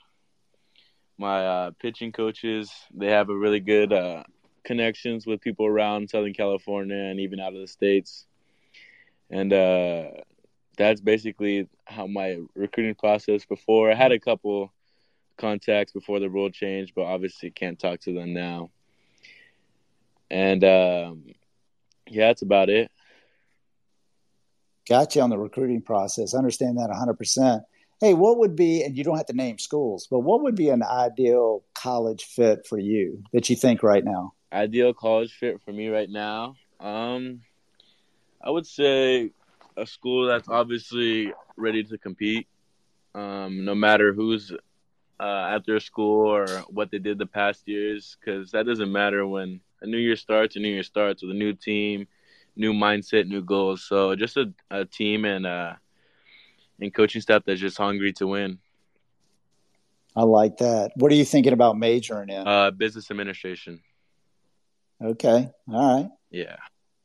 My 1.18 1.46
uh, 1.46 1.72
pitching 1.80 2.12
coaches, 2.12 2.72
they 2.94 3.08
have 3.08 3.30
a 3.30 3.38
really 3.38 3.60
good 3.60 3.94
uh, 3.94 4.24
connections 4.64 5.28
with 5.28 5.42
people 5.42 5.66
around 5.66 6.10
Southern 6.10 6.34
California 6.34 6.96
and 6.96 7.20
even 7.20 7.40
out 7.40 7.54
of 7.54 7.62
the 7.62 7.68
states. 7.68 8.26
And 9.30 9.54
uh, 9.54 10.06
that's 10.78 11.02
basically 11.02 11.68
how 11.86 12.08
my 12.08 12.40
recruiting 12.56 12.96
process 12.96 13.46
before. 13.46 13.92
I 13.92 13.96
had 13.96 14.12
a 14.12 14.20
couple 14.20 14.74
contacts 15.38 15.94
before 15.94 16.20
the 16.20 16.30
rule 16.30 16.50
change, 16.50 16.94
but 16.96 17.04
obviously 17.04 17.52
can't 17.52 17.80
talk 17.80 18.00
to 18.02 18.14
them 18.14 18.34
now. 18.34 18.72
And 20.34 20.64
um, 20.64 21.24
yeah, 22.10 22.28
that's 22.28 22.42
about 22.42 22.70
it 22.70 22.90
got 24.88 25.16
you 25.16 25.22
on 25.22 25.30
the 25.30 25.38
recruiting 25.38 25.82
process. 25.82 26.34
I 26.34 26.38
understand 26.38 26.78
that 26.78 26.90
100%. 26.90 27.62
Hey, 28.00 28.14
what 28.14 28.38
would 28.40 28.56
be, 28.56 28.84
and 28.84 28.98
you 28.98 29.04
don't 29.04 29.18
have 29.18 29.28
to 29.28 29.34
name 29.34 29.58
schools, 29.58 30.08
but 30.10 30.20
what 30.20 30.44
would 30.44 30.56
be 30.56 30.70
an 30.70 30.84
ideal 30.84 31.64
college 31.74 32.26
fit 32.26 32.66
for 32.68 32.78
you 32.78 33.24
that 33.32 33.50
you 33.50 33.56
think 33.56 33.82
right 33.82 34.04
now? 34.04 34.34
Ideal 34.52 34.94
college 34.94 35.34
fit 35.34 35.62
for 35.64 35.72
me 35.72 35.88
right 35.88 36.10
now? 36.10 36.56
Um, 36.80 37.42
I 38.42 38.50
would 38.50 38.68
say 38.68 39.32
a 39.78 39.86
school 39.86 40.28
that's 40.28 40.50
obviously 40.50 41.34
ready 41.56 41.84
to 41.86 41.98
compete, 41.98 42.48
um, 43.16 43.64
no 43.64 43.74
matter 43.74 44.12
who's 44.12 44.52
uh, 45.20 45.52
at 45.56 45.66
their 45.66 45.80
school 45.80 46.28
or 46.28 46.46
what 46.68 46.92
they 46.92 47.00
did 47.00 47.18
the 47.18 47.26
past 47.26 47.68
years, 47.68 48.18
because 48.20 48.52
that 48.52 48.66
doesn't 48.66 48.92
matter 48.92 49.26
when 49.26 49.62
a 49.84 49.88
new 49.88 49.98
year 49.98 50.16
starts. 50.16 50.56
A 50.56 50.60
new 50.60 50.70
year 50.70 50.84
starts 50.84 51.22
with 51.22 51.32
a 51.32 51.36
new 51.36 51.54
team, 51.54 52.08
new 52.56 52.74
mindset, 52.74 53.28
new 53.28 53.44
goals. 53.44 53.84
So 53.84 54.16
just 54.16 54.38
a, 54.38 54.52
a 54.72 54.86
team 54.86 55.26
and 55.26 55.46
uh 55.46 55.74
and 56.82 56.94
coaching 56.94 57.22
staff 57.22 57.44
that's 57.46 57.62
just 57.62 57.78
hungry 57.78 58.14
to 58.14 58.28
win. 58.28 58.60
I 60.16 60.24
like 60.24 60.58
that. 60.58 60.92
What 60.96 61.12
are 61.12 61.16
you 61.16 61.26
thinking 61.26 61.54
about 61.54 61.78
majoring 61.78 62.30
in? 62.30 62.48
Uh, 62.48 62.72
business 62.72 63.10
administration. 63.10 63.82
Okay. 65.04 65.50
All 65.72 66.02
right. 66.02 66.10
Yeah. 66.30 66.58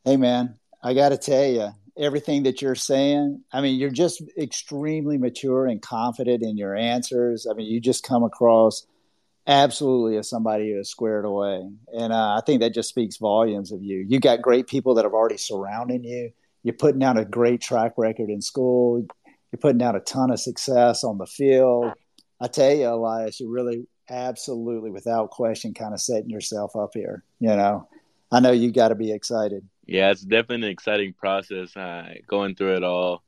Hey, 0.05 0.17
man, 0.17 0.57
I 0.83 0.93
got 0.93 1.09
to 1.09 1.17
tell 1.17 1.45
you, 1.45 1.69
everything 1.97 2.43
that 2.43 2.61
you're 2.61 2.75
saying, 2.75 3.43
I 3.51 3.61
mean, 3.61 3.79
you're 3.79 3.89
just 3.89 4.21
extremely 4.37 5.17
mature 5.17 5.65
and 5.67 5.81
confident 5.81 6.43
in 6.43 6.57
your 6.57 6.75
answers. 6.75 7.47
I 7.49 7.53
mean, 7.53 7.67
you 7.67 7.79
just 7.79 8.03
come 8.03 8.23
across 8.23 8.85
absolutely 9.49 10.15
as 10.17 10.29
somebody 10.29 10.71
who 10.71 10.79
is 10.79 10.89
squared 10.89 11.25
away. 11.25 11.67
And 11.91 12.13
uh, 12.13 12.35
I 12.37 12.41
think 12.45 12.61
that 12.61 12.73
just 12.73 12.89
speaks 12.89 13.17
volumes 13.17 13.71
of 13.71 13.83
you. 13.83 14.05
You 14.07 14.19
got 14.19 14.43
great 14.43 14.67
people 14.67 14.93
that 14.95 15.05
have 15.05 15.13
already 15.13 15.37
surrounding 15.37 16.03
you. 16.03 16.31
You're 16.63 16.75
putting 16.75 16.99
down 16.99 17.17
a 17.17 17.25
great 17.25 17.59
track 17.59 17.93
record 17.97 18.29
in 18.29 18.41
school. 18.41 19.05
You're 19.51 19.59
putting 19.59 19.79
down 19.79 19.95
a 19.95 20.01
ton 20.01 20.29
of 20.29 20.39
success 20.39 21.03
on 21.03 21.17
the 21.17 21.25
field. 21.25 21.93
I 22.39 22.47
tell 22.47 22.71
you, 22.71 22.87
Elias, 22.87 23.39
you're 23.39 23.49
really 23.49 23.87
absolutely, 24.09 24.91
without 24.91 25.31
question, 25.31 25.73
kind 25.73 25.93
of 25.93 25.99
setting 25.99 26.29
yourself 26.29 26.75
up 26.75 26.91
here. 26.93 27.23
You 27.39 27.55
know, 27.55 27.87
I 28.31 28.41
know 28.41 28.51
you 28.51 28.71
got 28.71 28.89
to 28.89 28.95
be 28.95 29.11
excited. 29.11 29.67
Yeah, 29.87 30.11
it's 30.11 30.21
definitely 30.21 30.67
an 30.67 30.73
exciting 30.73 31.13
process 31.13 31.75
uh, 31.75 32.13
going 32.27 32.53
through 32.53 32.75
it 32.75 32.83
all 32.83 33.23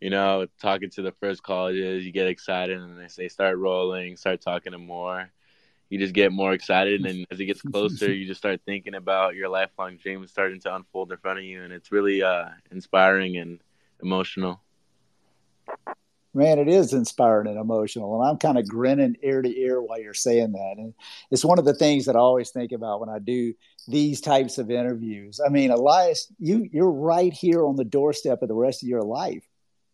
you 0.00 0.08
know, 0.08 0.46
talking 0.60 0.90
to 0.90 1.02
the 1.02 1.12
first 1.12 1.42
colleges, 1.42 2.04
you 2.04 2.12
get 2.12 2.26
excited, 2.26 2.78
and 2.78 2.98
they 2.98 3.08
say 3.08 3.28
start 3.28 3.58
rolling, 3.58 4.16
start 4.16 4.40
talking 4.40 4.72
to 4.72 4.78
more. 4.78 5.30
You 5.90 5.98
just 5.98 6.14
get 6.14 6.32
more 6.32 6.52
excited, 6.52 7.04
and 7.04 7.26
as 7.30 7.40
it 7.40 7.46
gets 7.46 7.62
closer, 7.62 8.12
you 8.12 8.26
just 8.26 8.40
start 8.40 8.60
thinking 8.64 8.94
about 8.94 9.34
your 9.34 9.48
lifelong 9.48 9.96
dreams 9.96 10.30
starting 10.30 10.60
to 10.60 10.74
unfold 10.74 11.12
in 11.12 11.18
front 11.18 11.40
of 11.40 11.44
you, 11.44 11.62
and 11.62 11.72
it's 11.72 11.92
really 11.92 12.22
uh, 12.22 12.48
inspiring 12.70 13.36
and 13.36 13.60
emotional. 14.02 14.60
Man, 16.32 16.60
it 16.60 16.68
is 16.68 16.92
inspiring 16.92 17.48
and 17.48 17.58
emotional, 17.58 18.20
and 18.20 18.30
I'm 18.30 18.38
kind 18.38 18.56
of 18.56 18.68
grinning 18.68 19.16
ear 19.20 19.42
to 19.42 19.60
ear 19.60 19.82
while 19.82 20.00
you're 20.00 20.14
saying 20.14 20.52
that. 20.52 20.74
And 20.78 20.94
it's 21.32 21.44
one 21.44 21.58
of 21.58 21.64
the 21.64 21.74
things 21.74 22.06
that 22.06 22.14
I 22.14 22.20
always 22.20 22.50
think 22.50 22.70
about 22.70 23.00
when 23.00 23.08
I 23.08 23.18
do 23.18 23.52
these 23.88 24.20
types 24.20 24.56
of 24.56 24.70
interviews. 24.70 25.40
I 25.44 25.48
mean, 25.48 25.72
Elias, 25.72 26.32
you 26.38 26.68
you're 26.72 26.90
right 26.90 27.32
here 27.32 27.66
on 27.66 27.74
the 27.74 27.84
doorstep 27.84 28.42
of 28.42 28.48
the 28.48 28.54
rest 28.54 28.84
of 28.84 28.88
your 28.88 29.02
life 29.02 29.49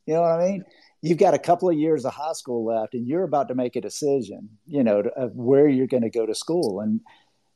you 0.07 0.15
know 0.15 0.23
what 0.23 0.41
I 0.41 0.47
mean? 0.47 0.65
You've 1.03 1.19
got 1.19 1.35
a 1.35 1.39
couple 1.39 1.69
of 1.69 1.77
years 1.77 2.05
of 2.05 2.15
high 2.15 2.33
school 2.33 2.65
left, 2.65 2.95
and 2.95 3.07
you're 3.07 3.25
about 3.25 3.49
to 3.49 3.55
make 3.55 3.77
a 3.77 3.81
decision, 3.81 4.49
you 4.67 4.83
know, 4.83 5.03
to, 5.03 5.11
of 5.11 5.37
where 5.37 5.69
you're 5.69 5.87
going 5.87 6.03
to 6.03 6.11
go 6.11 6.27
to 6.27 6.35
school. 6.35 6.81
And 6.81 7.01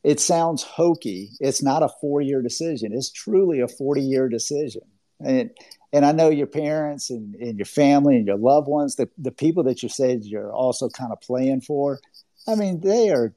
it 0.02 0.20
sounds 0.20 0.62
hokey. 0.62 1.30
It's 1.40 1.62
not 1.62 1.82
a 1.82 1.88
four 2.00 2.20
year 2.20 2.42
decision. 2.42 2.92
It's 2.92 3.10
truly 3.10 3.60
a 3.60 3.68
40 3.68 4.00
year 4.00 4.28
decision. 4.28 4.82
And, 5.24 5.50
and 5.92 6.06
I 6.06 6.12
know 6.12 6.30
your 6.30 6.46
parents 6.46 7.10
and, 7.10 7.34
and 7.34 7.58
your 7.58 7.66
family 7.66 8.16
and 8.16 8.26
your 8.26 8.38
loved 8.38 8.68
ones, 8.68 8.96
the, 8.96 9.08
the 9.18 9.32
people 9.32 9.64
that 9.64 9.82
you 9.82 9.88
said 9.88 10.24
you're 10.24 10.52
also 10.52 10.88
kind 10.88 11.12
of 11.12 11.20
playing 11.20 11.60
for, 11.60 12.00
I 12.48 12.54
mean, 12.54 12.80
they 12.80 13.10
are, 13.10 13.34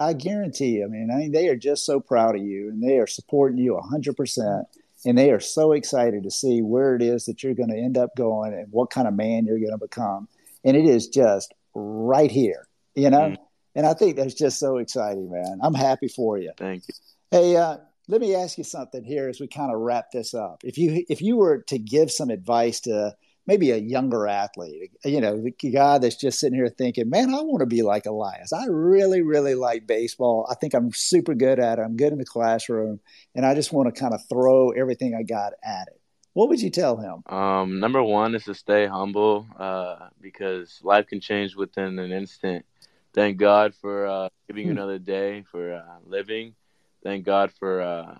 I 0.00 0.14
guarantee, 0.14 0.78
you, 0.78 0.84
I 0.84 0.88
mean, 0.88 1.10
I 1.12 1.16
mean, 1.16 1.32
they 1.32 1.48
are 1.48 1.56
just 1.56 1.84
so 1.84 2.00
proud 2.00 2.36
of 2.36 2.42
you 2.42 2.68
and 2.68 2.82
they 2.82 2.98
are 2.98 3.06
supporting 3.06 3.58
you 3.58 3.74
100% 3.74 4.64
and 5.04 5.16
they 5.16 5.30
are 5.30 5.40
so 5.40 5.72
excited 5.72 6.22
to 6.22 6.30
see 6.30 6.62
where 6.62 6.94
it 6.94 7.02
is 7.02 7.26
that 7.26 7.42
you're 7.42 7.54
going 7.54 7.70
to 7.70 7.76
end 7.76 7.98
up 7.98 8.16
going 8.16 8.52
and 8.54 8.66
what 8.70 8.90
kind 8.90 9.06
of 9.06 9.14
man 9.14 9.44
you're 9.44 9.58
going 9.58 9.72
to 9.72 9.78
become. 9.78 10.28
And 10.64 10.76
it 10.76 10.84
is 10.84 11.08
just 11.08 11.54
right 11.74 12.30
here, 12.30 12.66
you 12.94 13.10
know? 13.10 13.30
Mm. 13.30 13.36
And 13.74 13.86
I 13.86 13.92
think 13.92 14.16
that's 14.16 14.34
just 14.34 14.58
so 14.58 14.78
exciting, 14.78 15.30
man. 15.30 15.60
I'm 15.62 15.74
happy 15.74 16.08
for 16.08 16.38
you. 16.38 16.52
Thank 16.56 16.84
you. 16.88 16.94
Hey, 17.30 17.56
uh, 17.56 17.76
let 18.08 18.20
me 18.20 18.34
ask 18.34 18.56
you 18.56 18.64
something 18.64 19.04
here 19.04 19.28
as 19.28 19.38
we 19.38 19.48
kind 19.48 19.72
of 19.72 19.80
wrap 19.80 20.10
this 20.12 20.32
up. 20.32 20.62
If 20.64 20.78
you 20.78 21.04
if 21.08 21.20
you 21.20 21.36
were 21.36 21.62
to 21.68 21.78
give 21.78 22.10
some 22.10 22.30
advice 22.30 22.80
to 22.80 23.14
maybe 23.46 23.70
a 23.70 23.76
younger 23.76 24.26
athlete, 24.26 24.92
you 25.04 25.20
know, 25.20 25.40
the 25.40 25.70
guy 25.70 25.98
that's 25.98 26.16
just 26.16 26.40
sitting 26.40 26.58
here 26.58 26.68
thinking, 26.68 27.08
man, 27.08 27.30
I 27.30 27.40
want 27.42 27.60
to 27.60 27.66
be 27.66 27.82
like 27.82 28.06
Elias. 28.06 28.52
I 28.52 28.66
really, 28.66 29.22
really 29.22 29.54
like 29.54 29.86
baseball. 29.86 30.46
I 30.50 30.54
think 30.54 30.74
I'm 30.74 30.92
super 30.92 31.34
good 31.34 31.58
at 31.58 31.78
it. 31.78 31.82
I'm 31.82 31.96
good 31.96 32.12
in 32.12 32.18
the 32.18 32.24
classroom, 32.24 33.00
and 33.34 33.46
I 33.46 33.54
just 33.54 33.72
want 33.72 33.92
to 33.92 33.98
kind 33.98 34.14
of 34.14 34.20
throw 34.28 34.70
everything 34.70 35.14
I 35.14 35.22
got 35.22 35.52
at 35.64 35.88
it. 35.88 36.00
What 36.32 36.50
would 36.50 36.60
you 36.60 36.70
tell 36.70 36.98
him? 36.98 37.22
Um, 37.34 37.80
number 37.80 38.02
one 38.02 38.34
is 38.34 38.44
to 38.44 38.54
stay 38.54 38.86
humble 38.86 39.46
uh, 39.58 40.08
because 40.20 40.80
life 40.82 41.06
can 41.06 41.20
change 41.20 41.56
within 41.56 41.98
an 41.98 42.12
instant. 42.12 42.66
Thank 43.14 43.38
God 43.38 43.74
for 43.74 44.06
uh, 44.06 44.28
giving 44.46 44.66
you 44.66 44.72
hmm. 44.72 44.78
another 44.78 44.98
day 44.98 45.44
for 45.50 45.72
uh, 45.72 45.98
living. 46.04 46.54
Thank 47.02 47.24
God 47.24 47.52
for 47.58 47.80
uh, 47.80 48.16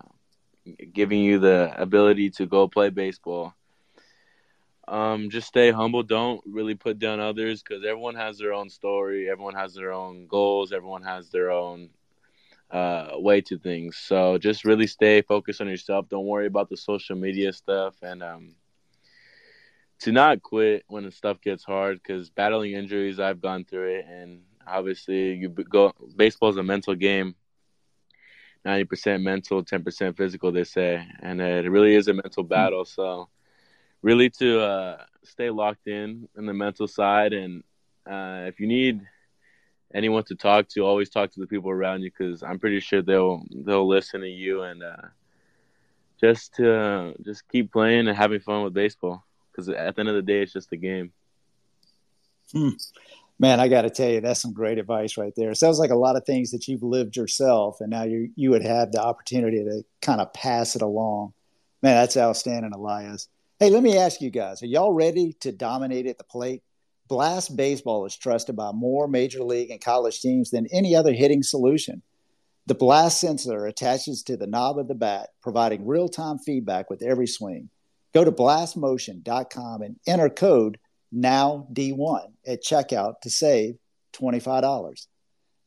giving 0.93 1.19
you 1.19 1.37
the 1.37 1.73
ability 1.77 2.31
to 2.31 2.47
go 2.47 2.67
play 2.67 2.89
baseball 2.89 3.53
um, 4.87 5.29
just 5.29 5.47
stay 5.47 5.71
humble. 5.71 6.03
Don't 6.03 6.41
really 6.45 6.75
put 6.75 6.99
down 6.99 7.19
others 7.19 7.61
because 7.61 7.83
everyone 7.83 8.15
has 8.15 8.37
their 8.37 8.53
own 8.53 8.69
story. 8.69 9.29
Everyone 9.29 9.55
has 9.55 9.73
their 9.73 9.91
own 9.91 10.27
goals. 10.27 10.71
Everyone 10.71 11.03
has 11.03 11.29
their 11.29 11.51
own 11.51 11.89
uh, 12.71 13.09
way 13.15 13.41
to 13.41 13.57
things. 13.57 13.97
So 13.97 14.37
just 14.37 14.65
really 14.65 14.87
stay 14.87 15.21
focused 15.21 15.61
on 15.61 15.67
yourself. 15.67 16.09
Don't 16.09 16.25
worry 16.25 16.47
about 16.47 16.69
the 16.69 16.77
social 16.77 17.15
media 17.15 17.53
stuff 17.53 17.95
and 18.01 18.23
um, 18.23 18.55
to 19.99 20.11
not 20.11 20.41
quit 20.41 20.83
when 20.87 21.03
the 21.03 21.11
stuff 21.11 21.41
gets 21.41 21.63
hard 21.63 22.01
because 22.01 22.29
battling 22.29 22.73
injuries, 22.73 23.19
I've 23.19 23.41
gone 23.41 23.65
through 23.65 23.95
it. 23.95 24.05
And 24.07 24.41
obviously, 24.65 25.33
you 25.33 25.49
go 25.49 25.93
baseball 26.15 26.49
is 26.49 26.57
a 26.57 26.63
mental 26.63 26.95
game. 26.95 27.35
90% 28.65 29.21
mental, 29.21 29.63
10% 29.63 30.17
physical, 30.17 30.51
they 30.51 30.65
say. 30.65 31.05
And 31.21 31.39
it 31.39 31.69
really 31.69 31.95
is 31.95 32.09
a 32.09 32.13
mental 32.13 32.43
battle. 32.43 32.83
So 32.83 33.29
really 34.01 34.29
to 34.31 34.61
uh, 34.61 35.03
stay 35.23 35.49
locked 35.49 35.87
in 35.87 36.27
in 36.37 36.45
the 36.45 36.53
mental 36.53 36.87
side. 36.87 37.33
And 37.33 37.63
uh, 38.09 38.45
if 38.47 38.59
you 38.59 38.67
need 38.67 39.01
anyone 39.93 40.23
to 40.25 40.35
talk 40.35 40.67
to, 40.69 40.85
always 40.85 41.09
talk 41.09 41.31
to 41.31 41.39
the 41.39 41.47
people 41.47 41.69
around 41.69 42.01
you 42.01 42.11
because 42.11 42.43
I'm 42.43 42.59
pretty 42.59 42.79
sure 42.79 43.01
they'll 43.01 43.43
they'll 43.51 43.87
listen 43.87 44.21
to 44.21 44.29
you 44.29 44.63
and 44.63 44.83
uh, 44.83 45.07
just 46.19 46.55
to 46.55 47.15
just 47.23 47.47
keep 47.49 47.71
playing 47.71 48.07
and 48.07 48.17
having 48.17 48.39
fun 48.39 48.63
with 48.63 48.73
baseball 48.73 49.23
because 49.51 49.69
at 49.69 49.95
the 49.95 49.99
end 49.99 50.09
of 50.09 50.15
the 50.15 50.21
day, 50.21 50.41
it's 50.41 50.53
just 50.53 50.71
a 50.71 50.77
game. 50.77 51.11
Hmm. 52.51 52.69
Man, 53.39 53.59
I 53.59 53.67
got 53.67 53.83
to 53.83 53.89
tell 53.89 54.09
you, 54.09 54.21
that's 54.21 54.41
some 54.41 54.53
great 54.53 54.79
advice 54.79 55.15
right 55.17 55.33
there. 55.35 55.51
It 55.51 55.57
sounds 55.57 55.77
like 55.77 55.91
a 55.91 55.95
lot 55.95 56.15
of 56.15 56.25
things 56.25 56.51
that 56.51 56.67
you've 56.67 56.81
lived 56.81 57.15
yourself, 57.15 57.81
and 57.81 57.89
now 57.89 58.03
you 58.03 58.31
you 58.35 58.49
would 58.51 58.63
have 58.63 58.91
the 58.91 59.01
opportunity 59.01 59.63
to 59.63 59.83
kind 60.01 60.21
of 60.21 60.33
pass 60.33 60.75
it 60.75 60.81
along. 60.81 61.33
Man, 61.83 61.95
that's 61.95 62.17
outstanding, 62.17 62.71
Elias. 62.73 63.27
Hey, 63.59 63.71
let 63.71 63.81
me 63.81 63.97
ask 63.97 64.21
you 64.21 64.29
guys 64.29 64.61
are 64.61 64.67
y'all 64.67 64.93
ready 64.93 65.33
to 65.39 65.51
dominate 65.51 66.05
at 66.05 66.19
the 66.19 66.23
plate? 66.23 66.61
Blast 67.07 67.57
Baseball 67.57 68.05
is 68.05 68.15
trusted 68.15 68.55
by 68.55 68.71
more 68.71 69.07
major 69.07 69.43
league 69.43 69.71
and 69.71 69.81
college 69.81 70.21
teams 70.21 70.51
than 70.51 70.67
any 70.71 70.95
other 70.95 71.11
hitting 71.11 71.41
solution. 71.41 72.03
The 72.67 72.75
Blast 72.75 73.19
sensor 73.19 73.65
attaches 73.65 74.21
to 74.23 74.37
the 74.37 74.45
knob 74.45 74.77
of 74.77 74.87
the 74.87 74.93
bat, 74.93 75.29
providing 75.41 75.87
real 75.87 76.07
time 76.07 76.37
feedback 76.37 76.91
with 76.91 77.01
every 77.01 77.25
swing. 77.25 77.71
Go 78.13 78.23
to 78.23 78.31
blastmotion.com 78.31 79.81
and 79.81 79.95
enter 80.05 80.29
code 80.29 80.77
NOWD1 81.15 82.27
at 82.45 82.63
checkout 82.63 83.21
to 83.21 83.31
save 83.31 83.79
$25. 84.13 85.07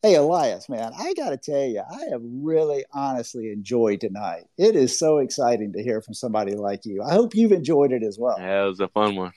Hey, 0.03 0.15
Elias, 0.15 0.67
man, 0.67 0.93
I 0.97 1.13
got 1.13 1.29
to 1.29 1.37
tell 1.37 1.63
you, 1.63 1.83
I 1.87 2.05
have 2.09 2.21
really 2.23 2.83
honestly 2.91 3.51
enjoyed 3.51 4.01
tonight. 4.01 4.45
It 4.57 4.75
is 4.75 4.97
so 4.97 5.19
exciting 5.19 5.73
to 5.73 5.83
hear 5.83 6.01
from 6.01 6.15
somebody 6.15 6.55
like 6.55 6.87
you. 6.87 7.03
I 7.03 7.13
hope 7.13 7.35
you've 7.35 7.51
enjoyed 7.51 7.91
it 7.91 8.01
as 8.01 8.17
well. 8.17 8.35
Yeah, 8.39 8.63
it 8.63 8.67
was 8.67 8.79
a 8.79 8.87
fun 8.87 9.15
one. 9.15 9.31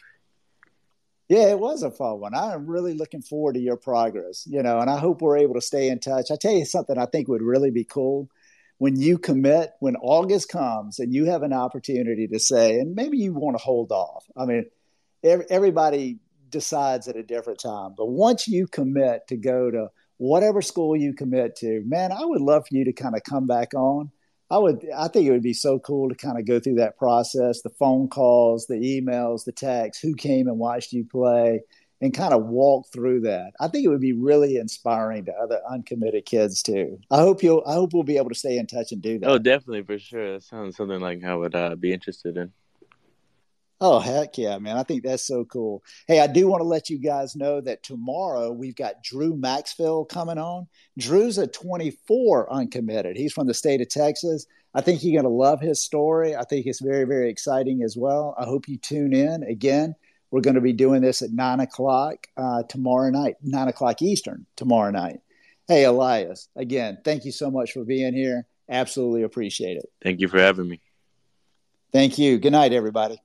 Yeah, 1.28 1.50
it 1.50 1.58
was 1.58 1.82
a 1.82 1.90
fun 1.90 2.18
one. 2.18 2.34
I 2.34 2.54
am 2.54 2.66
really 2.66 2.94
looking 2.94 3.20
forward 3.20 3.56
to 3.56 3.60
your 3.60 3.76
progress, 3.76 4.46
you 4.46 4.62
know, 4.62 4.80
and 4.80 4.88
I 4.88 4.96
hope 4.96 5.20
we're 5.20 5.36
able 5.36 5.52
to 5.56 5.60
stay 5.60 5.88
in 5.88 5.98
touch. 5.98 6.30
I 6.30 6.36
tell 6.36 6.54
you 6.54 6.64
something 6.64 6.96
I 6.96 7.04
think 7.04 7.28
would 7.28 7.42
really 7.42 7.70
be 7.70 7.84
cool 7.84 8.30
when 8.78 8.98
you 8.98 9.18
commit, 9.18 9.72
when 9.80 9.96
August 9.96 10.48
comes 10.48 10.98
and 10.98 11.12
you 11.12 11.26
have 11.26 11.42
an 11.42 11.52
opportunity 11.52 12.26
to 12.28 12.38
say, 12.38 12.78
and 12.78 12.94
maybe 12.94 13.18
you 13.18 13.34
want 13.34 13.58
to 13.58 13.62
hold 13.62 13.92
off. 13.92 14.24
I 14.34 14.46
mean, 14.46 14.64
everybody 15.22 16.20
decides 16.48 17.06
at 17.06 17.16
a 17.16 17.22
different 17.22 17.58
time, 17.60 17.92
but 17.94 18.06
once 18.06 18.48
you 18.48 18.66
commit 18.66 19.28
to 19.28 19.36
go 19.36 19.70
to 19.70 19.88
whatever 20.18 20.62
school 20.62 20.96
you 20.96 21.12
commit 21.14 21.56
to, 21.56 21.82
man, 21.86 22.12
I 22.12 22.24
would 22.24 22.40
love 22.40 22.66
for 22.68 22.74
you 22.74 22.84
to 22.84 22.92
kind 22.92 23.16
of 23.16 23.22
come 23.24 23.46
back 23.46 23.74
on. 23.74 24.10
I 24.50 24.58
would, 24.58 24.86
I 24.96 25.08
think 25.08 25.26
it 25.26 25.30
would 25.30 25.42
be 25.42 25.54
so 25.54 25.78
cool 25.78 26.08
to 26.08 26.14
kind 26.14 26.38
of 26.38 26.46
go 26.46 26.60
through 26.60 26.76
that 26.76 26.98
process, 26.98 27.62
the 27.62 27.70
phone 27.70 28.08
calls, 28.08 28.66
the 28.66 28.74
emails, 28.74 29.44
the 29.44 29.52
texts, 29.52 30.02
who 30.02 30.14
came 30.14 30.46
and 30.46 30.58
watched 30.58 30.92
you 30.92 31.04
play, 31.04 31.62
and 32.00 32.12
kind 32.12 32.34
of 32.34 32.44
walk 32.46 32.86
through 32.92 33.22
that. 33.22 33.52
I 33.58 33.68
think 33.68 33.84
it 33.84 33.88
would 33.88 34.00
be 34.00 34.12
really 34.12 34.56
inspiring 34.56 35.24
to 35.24 35.32
other 35.32 35.60
uncommitted 35.68 36.26
kids 36.26 36.62
too. 36.62 37.00
I 37.10 37.18
hope 37.18 37.42
you'll, 37.42 37.64
I 37.66 37.72
hope 37.72 37.94
we'll 37.94 38.02
be 38.02 38.18
able 38.18 38.28
to 38.28 38.34
stay 38.34 38.58
in 38.58 38.66
touch 38.66 38.92
and 38.92 39.00
do 39.00 39.18
that. 39.18 39.30
Oh, 39.30 39.38
definitely 39.38 39.82
for 39.82 39.98
sure. 39.98 40.34
That 40.34 40.42
sounds 40.42 40.76
something 40.76 41.00
like 41.00 41.24
I 41.24 41.34
would 41.34 41.54
uh, 41.54 41.76
be 41.76 41.92
interested 41.92 42.36
in. 42.36 42.52
Oh, 43.86 43.98
heck 43.98 44.38
yeah, 44.38 44.56
man. 44.56 44.78
I 44.78 44.82
think 44.82 45.02
that's 45.02 45.26
so 45.26 45.44
cool. 45.44 45.82
Hey, 46.08 46.18
I 46.18 46.26
do 46.26 46.48
want 46.48 46.62
to 46.62 46.66
let 46.66 46.88
you 46.88 46.96
guys 46.96 47.36
know 47.36 47.60
that 47.60 47.82
tomorrow 47.82 48.50
we've 48.50 48.74
got 48.74 49.04
Drew 49.04 49.36
Maxfield 49.36 50.08
coming 50.08 50.38
on. 50.38 50.68
Drew's 50.96 51.36
a 51.36 51.46
24 51.46 52.50
uncommitted. 52.50 53.14
He's 53.14 53.34
from 53.34 53.46
the 53.46 53.52
state 53.52 53.82
of 53.82 53.90
Texas. 53.90 54.46
I 54.72 54.80
think 54.80 55.04
you're 55.04 55.20
going 55.20 55.30
to 55.30 55.38
love 55.38 55.60
his 55.60 55.82
story. 55.82 56.34
I 56.34 56.44
think 56.44 56.64
it's 56.64 56.80
very, 56.80 57.04
very 57.04 57.28
exciting 57.28 57.82
as 57.82 57.94
well. 57.94 58.34
I 58.38 58.46
hope 58.46 58.68
you 58.68 58.78
tune 58.78 59.12
in. 59.12 59.42
Again, 59.42 59.94
we're 60.30 60.40
going 60.40 60.54
to 60.54 60.62
be 60.62 60.72
doing 60.72 61.02
this 61.02 61.20
at 61.20 61.32
9 61.32 61.60
o'clock 61.60 62.26
uh, 62.38 62.62
tomorrow 62.62 63.10
night, 63.10 63.34
9 63.42 63.68
o'clock 63.68 64.00
Eastern 64.00 64.46
tomorrow 64.56 64.92
night. 64.92 65.20
Hey, 65.68 65.84
Elias, 65.84 66.48
again, 66.56 67.00
thank 67.04 67.26
you 67.26 67.32
so 67.32 67.50
much 67.50 67.72
for 67.72 67.84
being 67.84 68.14
here. 68.14 68.46
Absolutely 68.66 69.24
appreciate 69.24 69.76
it. 69.76 69.92
Thank 70.02 70.20
you 70.20 70.28
for 70.28 70.38
having 70.38 70.70
me. 70.70 70.80
Thank 71.92 72.16
you. 72.16 72.38
Good 72.38 72.52
night, 72.52 72.72
everybody. 72.72 73.20